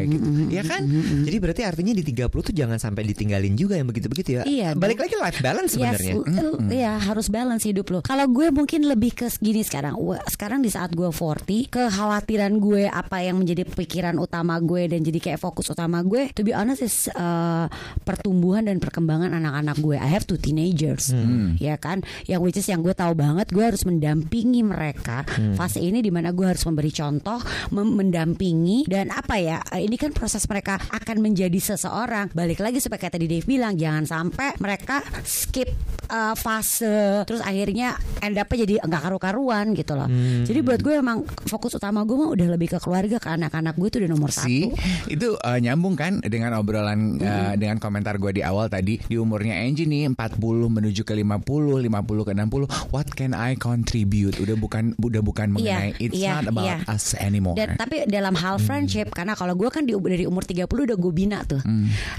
gitu 0.08 0.28
ya 0.50 0.64
kan 0.64 0.84
Jadi 0.96 1.38
berarti 1.38 1.62
artinya 1.62 1.92
di 1.92 2.04
30 2.04 2.30
tuh 2.30 2.54
jangan 2.54 2.78
sampai 2.78 3.04
ditinggalin 3.06 3.54
juga 3.54 3.74
yang 3.74 3.86
begitu-begitu 3.86 4.38
ya. 4.38 4.44
Iya, 4.44 4.70
Balik 4.74 5.00
lagi 5.00 5.16
life 5.16 5.40
balance 5.40 5.74
sebenarnya. 5.74 6.14
Yes, 6.14 6.28
l- 6.38 6.60
Iya 6.68 6.94
harus 7.00 7.28
balance 7.28 7.64
hidup 7.64 7.88
lo. 7.90 8.00
Kalau 8.00 8.28
gue 8.28 8.48
mungkin 8.50 8.86
lebih 8.86 9.16
ke 9.16 9.28
gini 9.36 9.62
sekarang. 9.62 9.98
Sekarang 10.28 10.60
di 10.60 10.70
saat 10.70 10.92
gue 10.92 11.08
40 11.08 11.68
Kekhawatiran 11.68 12.54
gue 12.56 12.86
Apa 12.86 13.22
yang 13.22 13.38
menjadi 13.38 13.64
pikiran 13.64 14.16
utama 14.16 14.58
gue 14.58 14.86
Dan 14.88 15.02
jadi 15.02 15.18
kayak 15.20 15.40
fokus 15.40 15.72
utama 15.76 16.00
gue 16.02 16.32
To 16.32 16.42
be 16.42 16.52
honest 16.52 16.82
is 16.82 16.96
uh, 17.12 17.68
Pertumbuhan 18.02 18.64
dan 18.64 18.78
perkembangan 18.78 19.34
anak-anak 19.34 19.78
gue. 19.78 19.96
I 19.96 20.08
have 20.08 20.24
two 20.24 20.38
teenagers. 20.38 21.12
Ya 21.58 21.76
kan? 21.76 22.00
Yang 22.24 22.42
which 22.42 22.58
is 22.58 22.68
yang 22.68 22.80
gue 22.80 22.94
tahu 22.94 23.12
banget 23.14 23.52
Gue 23.52 23.66
harus 23.66 23.84
mendampingi 23.84 24.62
mereka. 24.62 25.28
Fase 25.54 25.80
ini 25.80 26.00
di 26.00 26.10
mana 26.10 26.32
gue 26.32 26.46
harus 26.46 26.64
memberi 26.64 26.90
contoh 26.90 27.38
mem- 27.70 27.96
Mendampingi 27.96 28.86
Dan 28.86 29.10
apa 29.10 29.36
ya 29.36 29.60
eh, 29.70 29.84
Ini 29.84 29.96
kan 29.96 30.12
proses 30.12 30.46
mereka 30.46 30.80
akan 30.80 31.20
menjadi 31.20 31.58
seseorang. 31.58 32.32
Balik 32.32 32.60
lagi 32.60 32.80
supaya 32.80 33.02
kayak 33.02 33.16
tadi 33.16 33.28
Dave 33.28 33.44
bilang 33.44 33.76
Jangan 33.76 34.06
sampai 34.06 34.56
mereka 34.58 35.04
skip 35.22 35.68
uh, 36.08 36.34
fase 36.34 37.26
Terus 37.26 37.42
akhirnya 37.42 37.94
end 38.22 38.38
up 38.38 38.48
jadi 38.48 38.80
nggak 38.80 39.02
karu-karuan 39.02 39.74
gitu 39.74 39.94
loh. 39.94 40.08
Jadi 40.46 40.60
buat 40.62 40.80
gue 40.80 40.96
emang 40.96 41.20
fokus 41.46 41.76
utama 41.76 42.02
gue 42.02 42.16
mah 42.16 42.30
udah 42.30 42.48
lebih 42.50 42.72
ke 42.72 42.80
keluarga 42.80 43.18
Ke 43.18 43.34
anak-anak 43.34 43.76
gue 43.76 43.90
tuh 43.90 44.00
udah 44.00 44.12
nomor 44.12 44.30
sih 44.30 44.70
satu. 44.72 45.10
Itu 45.10 45.28
uh, 45.36 45.60
nyambung 45.66 45.94
kan 45.94 46.22
dengan 46.26 46.58
obrolan 46.58 47.22
uh, 47.22 47.54
dengan 47.58 47.78
komentar 47.78 48.18
gue 48.18 48.42
di 48.42 48.44
awal 48.46 48.70
tadi 48.72 48.98
di 49.06 49.16
umur 49.18 49.36
umurnya 49.36 49.68
Angie 49.68 49.84
nih 49.84 50.08
40 50.16 50.40
menuju 50.72 51.04
ke 51.04 51.12
50, 51.12 51.44
50 51.44 51.92
ke 52.24 52.34
60, 52.40 52.96
what 52.96 53.08
can 53.12 53.36
I 53.36 53.60
contribute? 53.60 54.40
Udah 54.40 54.56
bukan 54.56 54.96
udah 54.96 55.20
bukan 55.20 55.52
mengenai 55.52 55.92
Iya, 56.00 56.00
it's 56.00 56.16
iya, 56.16 56.40
not 56.40 56.56
about 56.56 56.64
iya. 56.64 56.78
us 56.88 57.12
anymore. 57.20 57.60
Dan 57.60 57.76
tapi 57.76 58.08
dalam 58.08 58.32
hal 58.40 58.56
friendship 58.64 59.12
karena 59.12 59.36
kalau 59.36 59.60
gue 59.60 59.68
kan 59.68 59.84
di, 59.84 59.92
dari 59.92 60.24
umur 60.24 60.48
30 60.48 60.72
udah 60.72 60.96
gue 60.96 61.12
bina 61.12 61.44
tuh. 61.44 61.60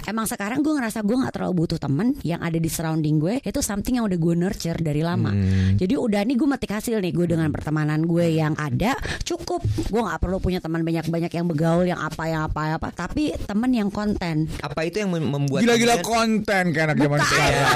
Emang 0.04 0.28
sekarang 0.28 0.60
gue 0.60 0.76
ngerasa 0.76 1.00
gue 1.00 1.16
nggak 1.16 1.32
terlalu 1.32 1.64
butuh 1.64 1.80
temen 1.80 2.12
yang 2.20 2.44
ada 2.44 2.60
di 2.60 2.68
surrounding 2.68 3.16
gue 3.16 3.40
itu 3.40 3.60
something 3.64 3.96
yang 3.96 4.04
udah 4.04 4.18
gue 4.20 4.34
nurture 4.36 4.76
dari 4.76 5.00
lama. 5.00 5.32
Jadi 5.80 5.96
udah 5.96 6.20
nih 6.20 6.36
gue 6.36 6.48
metik 6.52 6.76
hasil 6.76 7.00
nih 7.00 7.16
gue 7.16 7.26
dengan 7.32 7.48
pertemanan 7.48 8.04
gue 8.04 8.28
yang 8.28 8.52
ada 8.60 8.92
cukup. 9.24 9.64
Gue 9.88 10.04
nggak 10.04 10.20
perlu 10.20 10.36
punya 10.36 10.60
teman 10.60 10.84
banyak-banyak 10.84 11.32
yang 11.32 11.46
begaul 11.48 11.88
yang 11.88 12.00
apa 12.04 12.28
yang 12.28 12.44
apa 12.44 12.76
apa. 12.76 12.88
Tapi 12.92 13.32
temen 13.44 13.70
yang 13.72 13.90
konten. 13.92 14.48
Apa 14.64 14.88
itu 14.88 15.04
yang 15.04 15.12
mem- 15.12 15.28
membuat 15.28 15.60
Gila-gila 15.60 16.00
konten 16.00 16.72
kayak 16.72 16.86
anak 16.92 16.98
zaman 17.02 17.18
sekarang. 17.20 17.66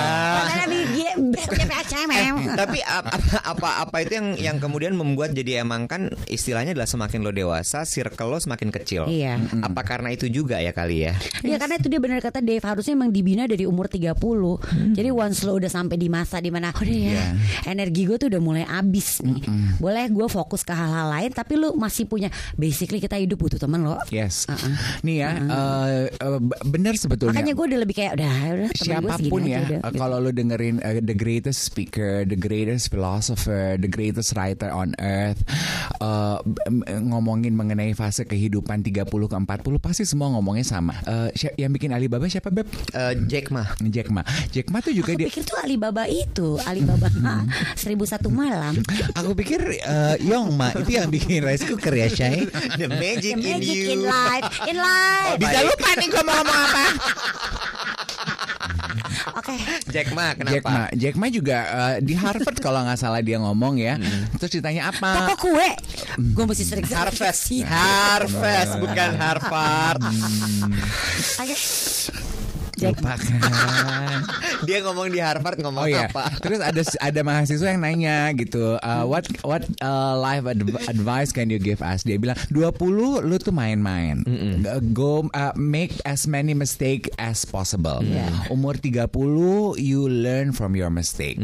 Di 0.70 1.04
GPCM. 1.40 2.34
Tapi 2.56 2.78
apa, 2.80 3.12
apa 3.44 3.68
apa 3.82 3.96
itu 4.00 4.12
yang 4.14 4.28
yang 4.36 4.56
kemudian 4.56 4.92
membuat 4.92 5.32
jadi 5.32 5.62
emang 5.62 5.86
kan 5.86 6.08
istilahnya 6.26 6.72
adalah 6.72 6.88
semakin 6.88 7.20
lo 7.20 7.30
dewasa, 7.30 7.82
circle 7.84 8.28
lo 8.28 8.38
semakin 8.38 8.68
kecil. 8.70 9.02
Iya. 9.06 9.38
Apa 9.60 9.82
karena 9.82 10.10
itu 10.10 10.26
juga 10.26 10.58
ya 10.58 10.70
kali 10.70 11.06
ya? 11.06 11.12
Ya 11.42 11.56
karena 11.56 11.76
itu 11.76 11.88
dia 11.88 12.00
benar 12.00 12.20
kata 12.20 12.40
Dave 12.40 12.62
harusnya 12.62 12.94
emang 12.94 13.10
dibina 13.10 13.44
dari 13.44 13.64
umur 13.64 13.88
30 13.88 14.14
Jadi 14.94 15.08
once 15.10 15.42
lo 15.42 15.56
udah 15.56 15.70
sampai 15.70 15.96
di 15.96 16.06
masa 16.06 16.38
di 16.38 16.52
mana 16.52 16.70
Udah 16.70 16.86
ya 16.86 17.34
energi 17.66 18.06
gue 18.06 18.16
tuh 18.16 18.28
udah 18.28 18.40
mulai 18.40 18.64
abis 18.64 19.20
nih 19.20 19.42
Boleh 19.76 20.06
gue 20.08 20.26
fokus 20.26 20.62
ke 20.62 20.72
hal-hal 20.72 21.10
lain 21.10 21.30
Tapi 21.32 21.56
lo 21.56 21.72
masih 21.74 22.06
punya 22.06 22.28
Basically 22.54 23.00
kita 23.00 23.16
hidup 23.16 23.36
butuh 23.36 23.58
temen 23.58 23.82
lo 23.82 23.98
Yes. 24.08 24.46
Uh-uh. 24.48 24.74
Nih 25.02 25.22
ya, 25.22 25.30
eh, 25.36 26.00
eh, 26.10 26.38
b- 26.40 26.60
bener 26.66 26.94
sebetulnya. 26.96 27.36
Makanya 27.36 27.52
gue 27.52 27.66
udah 27.68 27.80
lebih 27.80 27.94
kayak 27.96 28.12
Udah, 28.16 28.32
Siapa 28.74 29.14
pun 29.26 29.42
ya, 29.44 29.60
aja 29.60 29.66
udah, 29.66 29.78
eh, 29.80 29.90
gitu. 29.92 29.98
kalau 29.98 30.18
lu 30.30 30.38
dengerin 30.38 30.78
eh, 30.78 31.02
the 31.02 31.12
greatest 31.12 31.66
speaker, 31.66 32.22
the 32.22 32.38
greatest 32.38 32.86
philosopher, 32.86 33.74
the 33.74 33.86
greatest 33.86 34.32
writer 34.32 34.70
on 34.70 34.94
earth, 34.96 35.42
eh, 35.98 36.38
m- 36.64 36.86
ngomongin 37.04 37.50
mengenai 37.52 37.90
fase 37.92 38.22
kehidupan 38.22 38.80
30 38.80 39.26
ke 39.26 39.34
40 39.34 39.42
pasti 39.76 40.06
semua 40.06 40.30
ngomongnya 40.30 40.62
sama. 40.62 40.94
Eh, 41.02 41.34
si- 41.34 41.56
yang 41.58 41.70
bikin 41.70 41.90
Alibaba 41.90 42.24
siapa 42.24 42.48
beb? 42.48 42.70
Eh, 42.94 43.26
Jack 43.26 43.50
mah. 43.50 43.74
Jack 43.82 44.06
Ma. 44.08 44.22
Jack 44.48 44.70
Ma 44.70 44.78
tuh 44.78 44.94
juga 44.94 45.10
Aku 45.10 45.18
dia. 45.18 45.26
pikir 45.26 45.42
tuh 45.42 45.58
Alibaba 45.58 46.06
itu 46.06 46.54
Alibaba 46.62 47.10
Seribu 47.80 48.06
satu 48.06 48.30
malam 48.30 48.78
Aku 49.12 49.34
pikir 49.34 49.58
eh, 49.74 50.14
Yong 50.22 50.54
Ma 50.54 50.70
itu 50.72 50.94
yang 50.94 51.10
bikin 51.10 51.42
rice 51.42 51.66
cooker 51.66 51.90
ya 51.90 52.06
Shay. 52.06 52.46
The 52.76 52.86
magic, 52.86 53.34
The 53.34 53.42
magic 53.42 53.74
in 53.74 53.82
you. 53.82 53.90
in 53.90 54.00
life 54.04 54.46
In 54.64 54.76
life 54.76 55.36
Bisa 55.36 55.58
lupa 55.64 55.88
nih 55.96 56.06
gue 56.06 56.22
mau 56.22 56.34
ngomong 56.36 56.60
apa. 56.62 56.84
Oke. 59.38 59.54
Jack 59.90 60.12
Ma 60.14 60.32
kenapa? 60.34 60.54
Jack 60.54 60.64
Ma, 60.64 60.82
Jack 60.94 61.14
Ma 61.18 61.26
juga 61.28 61.58
eh, 61.66 61.96
di 62.02 62.14
Harvard 62.16 62.58
kalau 62.64 62.80
nggak 62.84 62.98
salah 62.98 63.20
dia 63.22 63.38
ngomong 63.40 63.78
ya. 63.80 63.96
Terus 64.38 64.60
ditanya 64.60 64.90
apa? 64.94 65.32
Toko 65.34 65.50
kue. 65.50 65.70
Gue 66.34 66.44
mesti 66.46 66.64
sering 66.66 66.86
Harvest, 66.86 67.50
Harvest 67.66 68.72
bukan 68.78 69.10
Harvard. 69.18 70.02
Oke. 71.40 71.54
Jack 71.54 72.29
Lupakan. 72.82 73.40
Dia 74.66 74.84
ngomong 74.84 75.08
di 75.08 75.18
Harvard 75.18 75.56
ngomong 75.56 75.84
Oh 75.84 75.88
ya, 75.88 76.06
apa? 76.06 76.28
terus 76.38 76.60
ada 76.60 76.80
ada 77.00 77.20
mahasiswa 77.20 77.68
yang 77.68 77.80
nanya 77.80 78.28
gitu, 78.34 78.76
uh, 78.76 79.04
what 79.04 79.24
what 79.40 79.64
uh, 79.80 80.14
life 80.14 80.44
adv- 80.44 80.84
advice 80.86 81.30
can 81.30 81.48
you 81.48 81.56
give 81.56 81.80
us? 81.80 82.04
Dia 82.04 82.16
bilang 82.16 82.36
20 82.52 82.76
lu 83.24 83.36
tuh 83.36 83.52
main-main, 83.52 84.20
go 84.92 85.28
uh, 85.32 85.52
make 85.56 85.96
as 86.04 86.24
many 86.24 86.52
mistake 86.52 87.08
as 87.16 87.42
possible. 87.42 88.00
Yeah. 88.00 88.28
Umur 88.48 88.76
30 88.76 89.08
you 89.76 90.04
learn 90.06 90.52
from 90.52 90.76
your 90.76 90.92
mistake. 90.92 91.40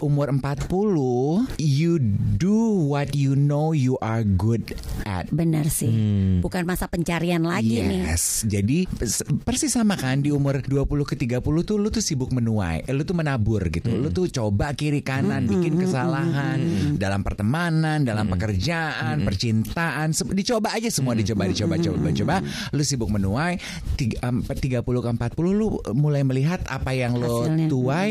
Umur 0.00 0.32
40 0.32 1.60
you 1.60 2.00
do 2.34 2.56
what 2.86 3.12
you 3.12 3.36
know 3.36 3.72
you 3.72 4.00
are 4.00 4.24
good 4.24 4.72
at. 5.04 5.28
Benar 5.28 5.68
sih 5.68 5.92
Bukan 6.40 6.64
masa 6.64 6.86
pencarian 6.86 7.44
lagi 7.44 7.80
nih 7.80 8.08
Yes, 8.08 8.44
jadi 8.44 8.86
pers- 8.88 9.24
persis 9.44 9.72
sama 9.72 9.96
kan 9.96 10.20
di 10.20 10.30
umur 10.30 10.60
20 10.74 11.06
ke 11.06 11.14
30 11.16 11.38
tuh 11.62 11.76
lu 11.76 11.88
tuh 11.88 12.00
sibuk 12.00 12.28
menuai, 12.28 12.82
eh, 12.82 12.90
lu 12.90 13.02
tuh 13.02 13.14
menabur 13.14 13.62
gitu. 13.68 13.86
Lu 13.88 14.10
tuh 14.10 14.26
coba 14.28 14.72
kiri 14.72 15.00
kanan 15.00 15.46
bikin 15.46 15.78
kesalahan 15.78 16.58
dalam 16.94 17.22
pertemanan, 17.22 18.02
dalam 18.02 18.26
pekerjaan, 18.26 19.22
percintaan, 19.22 20.10
se- 20.10 20.26
dicoba 20.26 20.72
aja 20.72 20.88
semua 20.88 21.14
dicoba 21.14 21.46
dicoba 21.46 21.78
coba 21.78 22.08
coba. 22.10 22.36
Lu 22.70 22.82
sibuk 22.82 23.06
menuai 23.08 23.60
tiga, 23.94 24.18
em, 24.24 24.42
30 24.42 24.82
ke 25.00 25.08
40 25.08 25.52
lu 25.52 25.66
mulai 25.92 26.22
melihat 26.22 26.58
apa 26.66 26.90
yang 26.90 27.14
lo 27.14 27.44
Hasilnya. 27.44 27.68
tuai 27.68 28.10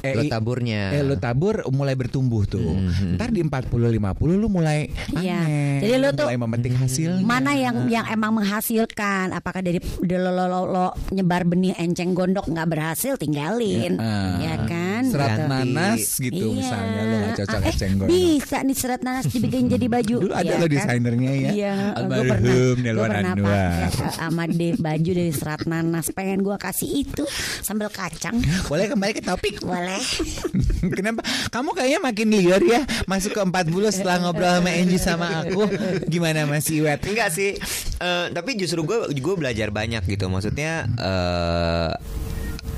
eh, 0.00 0.14
Lo 0.14 0.22
i- 0.22 0.30
taburnya. 0.30 0.92
Eh, 0.92 1.02
lu 1.02 1.16
tabur 1.16 1.64
mulai 1.68 1.94
bertumbuh 1.94 2.44
tuh. 2.44 2.76
Ntar 3.16 3.30
di 3.30 3.40
40 3.40 3.90
50 3.90 4.36
lu 4.36 4.46
mulai 4.46 4.86
Iya. 5.10 5.40
panen, 5.40 5.80
Jadi 5.80 5.94
lu 5.96 6.08
tuh- 6.12 6.28
mulai 6.28 6.38
memetik 6.38 6.74
hasilnya. 6.76 7.24
Mana 7.24 7.56
yang 7.56 7.88
yang 7.88 8.04
emang 8.06 8.36
menghasilkan? 8.36 9.32
Apakah 9.32 9.60
dari 9.60 9.78
dari 9.80 10.20
lo, 10.20 10.30
lo, 10.30 10.44
lo, 10.44 10.60
lo 10.66 10.84
nyebar 11.08 11.44
benih 11.44 11.72
enceng 11.74 12.03
gondok 12.12 12.44
nggak 12.44 12.68
berhasil 12.68 13.16
tinggalin, 13.16 13.96
Ah. 13.96 14.36
ya 14.36 14.54
kan? 14.60 15.02
serat 15.06 15.30
Gitu. 15.36 15.46
nanas 15.46 16.00
gitu 16.18 16.46
Iya. 16.46 16.56
misalnya 16.56 17.00
lo 17.00 17.14
gak 17.14 17.34
cocok 17.36 17.54
Ah, 17.54 17.62
eh, 17.62 17.70
eceng 17.70 17.92
gondok. 17.94 18.08
Bisa 18.10 18.56
nih 18.60 18.76
serat 18.76 19.00
nanas 19.00 19.24
dibikin 19.26 19.64
jadi 19.66 19.86
baju. 19.86 20.16
Dulu 20.20 20.34
ada 20.34 20.44
ya 20.44 20.54
lo 20.54 20.60
kan? 20.60 20.70
desainernya 20.70 21.32
ya. 21.32 21.50
Iya, 21.50 21.74
gue 21.74 21.96
Almarhum 21.96 22.26
pernah, 22.26 22.40
gue 22.42 22.82
Nelwan 22.82 23.08
pernah 23.08 23.32
Anwar. 23.32 23.70
pakai 23.86 24.10
sama 24.10 24.44
Dave 24.46 24.78
baju 24.78 25.10
dari 25.14 25.32
serat 25.32 25.62
nanas. 25.64 26.06
Pengen 26.10 26.40
gue 26.40 26.56
kasih 26.56 26.88
itu 26.98 27.24
sambal 27.60 27.88
kacang. 27.88 28.36
Boleh 28.66 28.86
kembali 28.86 29.12
ke 29.12 29.22
topik. 29.22 29.62
Boleh. 29.62 30.00
Kenapa? 30.96 31.22
Kamu 31.48 31.72
kayaknya 31.72 32.00
makin 32.02 32.28
liar 32.30 32.60
ya 32.60 32.80
Masuk 33.04 33.32
ke 33.32 33.40
40 33.40 33.54
setelah 33.90 34.20
ngobrol 34.20 34.50
sama 34.50 34.70
Angie 34.70 34.98
sama 34.98 35.26
aku 35.40 35.64
Gimana 36.06 36.44
Mas 36.44 36.66
Iwet? 36.66 37.00
Enggak 37.04 37.30
sih, 37.30 37.56
Eh, 37.94 38.26
tapi 38.28 38.52
justru 38.54 38.82
gue 38.82 39.14
gue 39.14 39.34
belajar 39.34 39.70
banyak 39.70 40.02
gitu. 40.04 40.26
Maksudnya 40.26 40.84
eh 40.94 41.90
uh, 41.94 41.98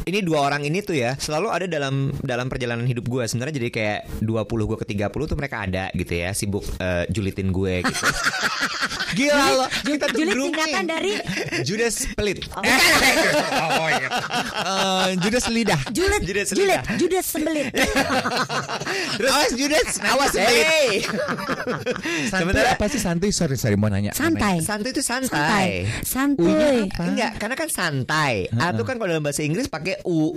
ini 0.07 0.23
dua 0.23 0.47
orang 0.47 0.62
ini 0.62 0.87
tuh 0.87 0.95
ya 0.95 1.19
selalu 1.19 1.51
ada 1.51 1.66
dalam 1.66 2.14
dalam 2.23 2.47
perjalanan 2.47 2.87
hidup 2.87 3.11
gue 3.11 3.27
sebenarnya 3.27 3.59
jadi 3.59 3.69
kayak 3.75 4.01
20 4.23 4.47
gue 4.47 4.77
ke 4.79 4.87
30 4.95 5.11
tuh 5.11 5.35
mereka 5.35 5.66
ada 5.66 5.90
gitu 5.92 6.14
ya 6.14 6.31
sibuk 6.31 6.62
eh, 6.79 7.11
julitin 7.11 7.51
gue 7.51 7.83
gitu. 7.83 8.07
Gila 9.07 9.49
lo 9.57 9.64
Kita 9.81 10.12
tuh 10.12 10.19
Julit 10.19 10.35
grooming. 10.35 10.53
singkatan 10.53 10.85
dari 10.85 11.12
Judas 11.64 12.05
Split 12.05 12.37
Oh, 13.81 13.88
iya. 13.88 14.09
Eh, 14.61 15.09
Judas 15.16 15.47
Lidah 15.49 15.81
Julit, 15.88 16.21
Judas 16.21 16.49
Julit, 16.51 16.77
lidah. 16.77 16.83
Judas 17.01 17.25
sembelit. 17.25 17.66
Terus 19.16 19.31
Awas 19.33 19.53
Judas 19.57 19.88
Awas 20.05 20.33
Hey. 20.37 21.01
Santuy 22.29 22.45
Sebenarnya 22.45 22.77
apa 22.77 22.87
sih 22.87 23.01
santuy? 23.01 23.31
Sorry, 23.33 23.57
sorry 23.57 23.75
mau 23.75 23.88
nanya 23.88 24.12
Santai. 24.12 24.61
santuy 24.61 24.92
itu 24.92 25.01
Santai. 25.01 25.33
santai. 25.33 25.69
Santuy. 26.05 26.79
Enggak, 26.92 27.40
karena 27.40 27.55
kan 27.57 27.69
santai. 27.71 28.35
A 28.53 28.75
tuh 28.75 28.85
kan 28.85 29.01
kalau 29.01 29.09
dalam 29.09 29.25
bahasa 29.25 29.40
Inggris 29.40 29.64
pakai 29.66 29.95
u. 30.04 30.37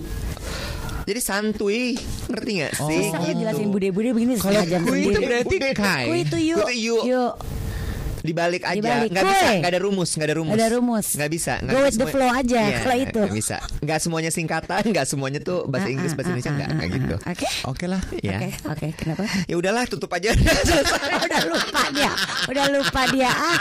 Jadi 1.10 1.20
santuy, 1.26 1.98
ngerti 2.30 2.52
nggak 2.62 2.74
sih? 2.86 3.02
Susah 3.10 3.22
ya 3.26 3.34
jelasin 3.34 3.74
bude-bude 3.74 4.14
begini 4.14 4.38
Kalau 4.38 4.62
kui 4.86 5.10
itu 5.10 5.20
berarti 5.26 5.56
kai 5.74 6.06
Kui 6.06 6.20
itu 6.22 6.38
yuk. 6.38 6.62
Kui 6.62 6.78
itu 6.78 6.94
yuk. 6.94 7.04
Yuk. 7.10 7.34
Dibalik 8.30 8.62
aja, 8.62 8.78
Dibalik. 8.78 9.10
nggak 9.10 9.26
bisa, 9.26 9.48
nggak 9.58 9.72
ada 9.72 9.82
rumus, 9.82 10.10
nggak 10.14 10.28
ada 10.30 10.36
rumus, 10.38 10.54
Nggak 10.54 10.62
ada 10.62 10.76
rumus. 10.76 11.08
nggak 11.12 11.32
bisa. 11.32 11.54
nggak 11.60 11.74
Go 11.74 11.80
with 11.82 11.98
the 11.98 12.08
flow 12.08 12.30
aja, 12.30 12.62
Iya, 12.62 12.78
kalau 12.80 12.98
itu. 13.00 13.22
nggak 13.26 13.36
bisa, 13.36 13.58
nggak 13.82 14.00
semuanya 14.00 14.30
singkatan, 14.30 14.82
nggak 14.86 15.06
semuanya 15.06 15.40
tuh 15.42 15.66
bahasa 15.66 15.88
Ah, 15.90 15.94
Inggris, 15.96 16.12
ah, 16.12 16.16
bahasa 16.16 16.28
ah, 16.28 16.32
Indonesia 16.32 16.52
ah, 16.52 16.56
nggak 16.56 16.70
ah, 16.70 16.78
kayak 16.78 16.86
ah, 16.86 16.96
gitu. 16.96 17.16
Oke. 17.26 17.48
Oke 17.66 17.86
lah 17.86 18.02
Ya, 18.20 18.38
Oke, 18.38 18.50
oke, 18.68 18.88
kenapa? 18.96 19.24
ya 19.48 19.56
udahlah 19.56 19.84
tutup 19.86 20.12
aja. 20.12 20.30
udah 21.26 21.42
lupa 21.48 21.84
dia, 21.90 22.12
udah 22.46 22.66
lupa 22.70 23.02
dia. 23.10 23.32
Ah, 23.32 23.60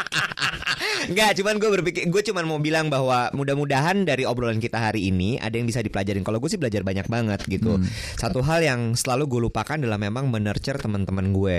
Nggak, 1.08 1.38
cuman 1.38 1.54
gue 1.56 1.70
berpikir, 1.72 2.02
gue 2.06 2.22
cuman 2.24 2.44
mau 2.44 2.58
bilang 2.58 2.86
bahwa 2.86 3.30
mudah-mudahan 3.32 4.02
dari 4.02 4.22
obrolan 4.22 4.58
kita 4.58 4.78
hari 4.80 5.08
ini 5.08 5.38
ada 5.38 5.54
yang 5.54 5.64
bisa 5.64 5.78
dipelajarin. 5.78 6.22
Kalau 6.22 6.38
gue 6.38 6.46
sih 6.46 6.58
belajar 6.58 6.82
banyak 6.82 7.06
banget 7.06 7.40
gitu. 7.46 7.78
Satu 8.14 8.42
hal 8.42 8.60
yang 8.60 8.80
selalu 8.92 9.24
gue 9.26 9.40
lupakan 9.44 9.74
adalah 9.74 9.96
memang 9.96 10.26
menurture 10.28 10.76
teman-teman 10.76 11.30
gue 11.30 11.58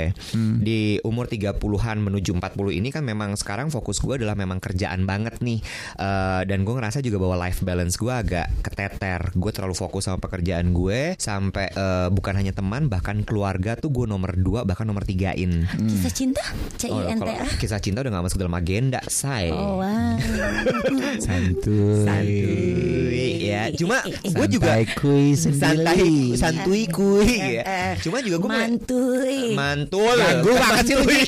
di 0.60 0.80
umur 1.02 1.26
30-an 1.26 1.58
menuju 2.00 2.32
40 2.34 2.44
ini 2.74 2.90
kan 2.90 2.99
memang 3.02 3.36
sekarang 3.36 3.68
fokus 3.70 4.00
gue 4.00 4.20
adalah 4.20 4.36
memang 4.36 4.60
kerjaan 4.60 5.04
banget 5.04 5.40
nih. 5.40 5.60
Eh, 5.96 6.42
dan 6.46 6.64
gue 6.64 6.74
ngerasa 6.74 7.00
juga 7.00 7.18
bahwa 7.20 7.36
life 7.40 7.64
balance 7.64 7.96
gue 7.96 8.12
agak 8.12 8.48
keteter. 8.62 9.32
Gue 9.36 9.52
terlalu 9.52 9.76
fokus 9.76 10.08
sama 10.08 10.20
pekerjaan 10.20 10.72
gue 10.72 11.16
sampai 11.16 11.72
eh, 11.72 12.08
bukan 12.10 12.34
hanya 12.36 12.52
teman 12.52 12.88
bahkan 12.88 13.24
keluarga 13.24 13.76
tuh 13.76 13.90
gue 13.90 14.06
nomor 14.06 14.36
dua 14.36 14.64
bahkan 14.64 14.86
nomor 14.86 15.04
tigain. 15.04 15.66
kisah 15.70 16.14
cinta, 16.14 16.44
C 16.76 16.88
Oh, 16.90 17.00
I 17.02 17.14
N 17.14 17.18
T 17.18 17.22
kalau 17.22 17.34
A. 17.36 17.46
kisah 17.58 17.80
cinta 17.80 18.02
udah 18.02 18.12
gak 18.12 18.26
masuk 18.26 18.40
dalam 18.40 18.56
agenda, 18.56 19.00
say. 19.08 19.50
Oh 19.50 19.82
wow. 19.82 20.16
Santuy 21.26 22.06
santuy 22.06 23.50
ya 23.50 23.70
cuma 23.76 24.02
gue 24.06 24.48
juga 24.50 24.78
Santai 24.78 24.86
kuy 24.96 25.28
santai 25.36 26.10
santuy 26.36 26.84
kuy 26.88 27.60
ya 27.60 27.96
cuma 28.00 28.22
juga 28.22 28.38
gue 28.40 28.50
Mantuy. 28.50 29.42
mantul 29.54 30.16
Lagu 30.16 30.52
banget 30.54 30.86
sih. 30.86 30.96
Mantuy. 31.00 31.22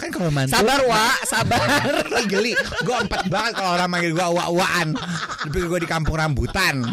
Kan 0.00 0.08
kalau 0.12 0.30
mantul. 0.32 0.56
Sabar 0.56 0.80
wa, 0.88 1.06
sabar. 1.26 1.60
Geli. 2.28 2.56
Gue 2.84 2.96
empat 2.96 3.28
banget 3.28 3.52
kalau 3.58 3.70
orang 3.76 3.88
manggil 3.90 4.12
gue 4.16 4.26
wa-waan. 4.26 4.88
Dipikir 5.48 5.66
gue 5.68 5.80
di 5.84 5.88
kampung 5.88 6.16
rambutan. 6.16 6.84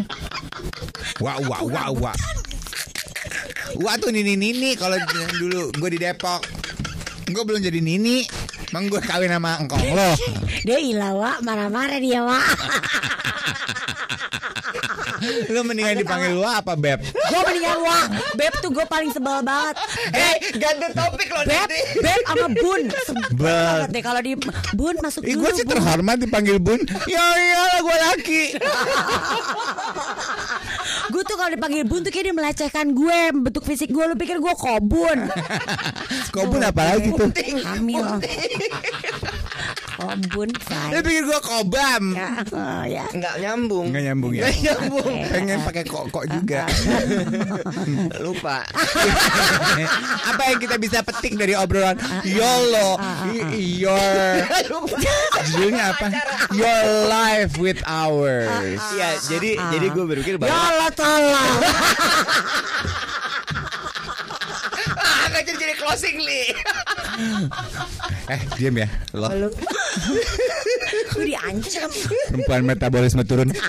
Wa 1.23 1.39
wa 1.43 1.57
wa 1.63 1.83
wa. 1.93 2.13
Wa 3.77 3.93
tuh 3.99 4.11
nini 4.11 4.39
nini 4.39 4.75
kalau 4.75 4.97
dulu 5.37 5.71
gue 5.75 5.89
di 5.95 5.99
Depok. 5.99 6.41
Gue 7.27 7.43
belum 7.43 7.61
jadi 7.63 7.79
nini. 7.83 8.23
Emang 8.67 8.91
gue 8.91 8.99
kawin 8.99 9.31
sama 9.31 9.63
engkong 9.63 9.95
lo. 9.95 10.11
Dia 10.67 10.75
ilah 10.75 11.15
Wak 11.15 11.37
marah-marah 11.39 12.03
dia 12.03 12.19
Wak 12.19 12.43
Lu 15.47 15.59
mendingan 15.61 15.95
dipanggil 15.97 16.33
wa 16.35 16.59
apa 16.59 16.73
beb? 16.73 16.99
Gue 17.03 17.41
mendingan 17.43 17.77
Wak 17.79 18.05
Beb 18.33 18.53
tuh 18.59 18.69
gue 18.69 18.85
paling 18.85 19.09
sebel 19.09 19.39
banget 19.41 19.75
Eh, 20.09 20.35
ganti 20.55 20.87
topik 20.91 21.27
loh 21.29 21.43
Beb, 21.43 21.67
nanti. 21.67 21.79
Beb 21.99 22.21
sama 22.23 22.47
Bun 22.51 22.81
Sebel 22.87 23.35
banget 23.37 23.89
deh 23.91 24.03
kalau 24.03 24.21
di 24.21 24.33
Bun 24.73 24.95
masuk 24.99 25.21
dulu 25.21 25.39
gue 25.39 25.51
sih 25.53 25.65
terhormat 25.65 26.17
dipanggil 26.17 26.57
bun. 26.57 26.79
Ya 27.05 27.23
iyalah 27.33 27.79
gue 27.79 27.97
laki. 28.03 28.43
Gue 31.07 31.23
tuh 31.23 31.35
kalau 31.35 31.51
dipanggil 31.51 31.83
Bun 31.83 32.01
tuh 32.01 32.11
kayak 32.11 32.25
dia 32.25 32.35
melecehkan 32.35 32.91
gue 32.91 33.19
Bentuk 33.33 33.63
fisik 33.63 33.89
gue 33.89 34.03
Lu 34.03 34.15
pikir 34.15 34.37
gue 34.37 34.53
kobun 34.53 35.27
Kok 36.29 36.43
bun 36.47 36.61
apa 36.61 36.95
lagi 36.95 37.09
tuh? 37.11 37.29
Hamil 37.63 38.03
Kobun 39.97 40.49
Dia 40.53 41.01
say 41.01 41.01
pikir 41.01 41.25
gue 41.25 41.39
kobam. 41.41 42.13
Ya, 42.13 42.29
oh, 42.53 42.83
ya. 42.85 43.05
Nggak 43.09 43.35
nyambung. 43.41 43.89
Nggak 43.89 44.03
nyambung 44.05 44.31
ya? 44.37 44.41
Nggak 44.45 44.57
nyambung. 44.61 45.13
Pengen 45.33 45.59
pakai 45.65 45.83
kok-kok 45.89 46.25
juga. 46.29 46.69
Lupa. 48.25 48.61
Apa 50.29 50.41
yang 50.53 50.59
kita 50.61 50.77
bisa 50.77 51.01
petik 51.01 51.33
dari 51.33 51.57
obrolan 51.57 51.97
YOLO 52.21 53.01
Your 53.57 54.45
Judulnya 55.49 55.95
apa? 55.95 56.07
Your 56.53 56.83
life 57.09 57.57
with 57.57 57.81
ours 57.87 58.81
Iya, 58.93 59.17
jadi 59.25 59.57
jadi 59.73 59.87
gue 59.91 60.05
berpikir 60.05 60.35
bahwa 60.37 60.53
Allah 60.53 60.91
tolong 60.93 61.59
nggak 65.47 65.57
jadi 65.63 65.75
closing 65.79 66.17
li. 66.19 66.43
Eh 68.27 68.41
diam 68.59 68.75
ya 68.75 68.87
Lo. 69.15 69.31
Lu 69.31 69.47
diancam 71.31 71.89
perempuan 72.27 72.61
metabolisme 72.67 73.23
turun. 73.23 73.47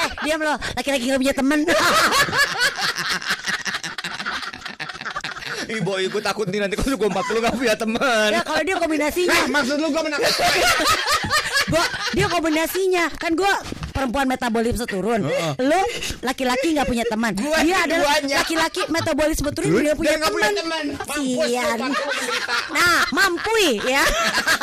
Eh 0.00 0.08
diam 0.24 0.40
lo. 0.40 0.56
Laki-laki 0.72 1.12
gak 1.12 1.20
punya 1.20 1.36
temen. 1.36 1.60
Ih, 5.66 5.82
boy, 5.82 6.06
gue 6.08 6.22
takut 6.22 6.46
nih 6.48 6.62
nanti 6.62 6.78
kalau 6.78 6.96
gue 6.96 7.08
40 7.10 7.44
gak 7.44 7.54
punya 7.58 7.74
teman. 7.76 8.28
Ya 8.32 8.40
kalau 8.40 8.62
dia 8.64 8.76
kombinasinya. 8.80 9.40
Maksud 9.52 9.76
lu 9.76 9.92
gue 9.92 10.02
menang. 10.08 10.22
Gua, 11.66 11.84
Dia 12.14 12.26
kombinasinya. 12.30 13.10
Kan 13.18 13.34
gue 13.36 13.52
perempuan 13.96 14.28
metabolisme 14.28 14.84
turun. 14.84 15.24
Lu 15.56 15.80
laki-laki 16.20 16.76
gak 16.76 16.84
punya 16.84 17.04
teman. 17.08 17.32
Dia 17.64 17.88
adalah 17.88 18.20
laki-laki 18.20 18.84
metabolisme 18.92 19.48
turun 19.56 19.80
Dia 19.80 19.96
punya 19.96 20.20
nggak 20.20 20.32
punya 20.32 20.50
teman. 20.52 20.84
teman. 21.00 21.40
Sian 21.48 21.78
Nah 22.76 23.00
mampui 23.16 23.80
ya. 23.88 24.04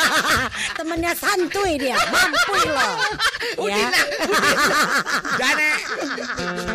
Temennya 0.77 1.17
santuy 1.17 1.81
dia. 1.81 1.97
Mampui 1.97 2.63
lo. 2.69 2.89
Ya. 3.65 3.89
Jane 5.41 5.71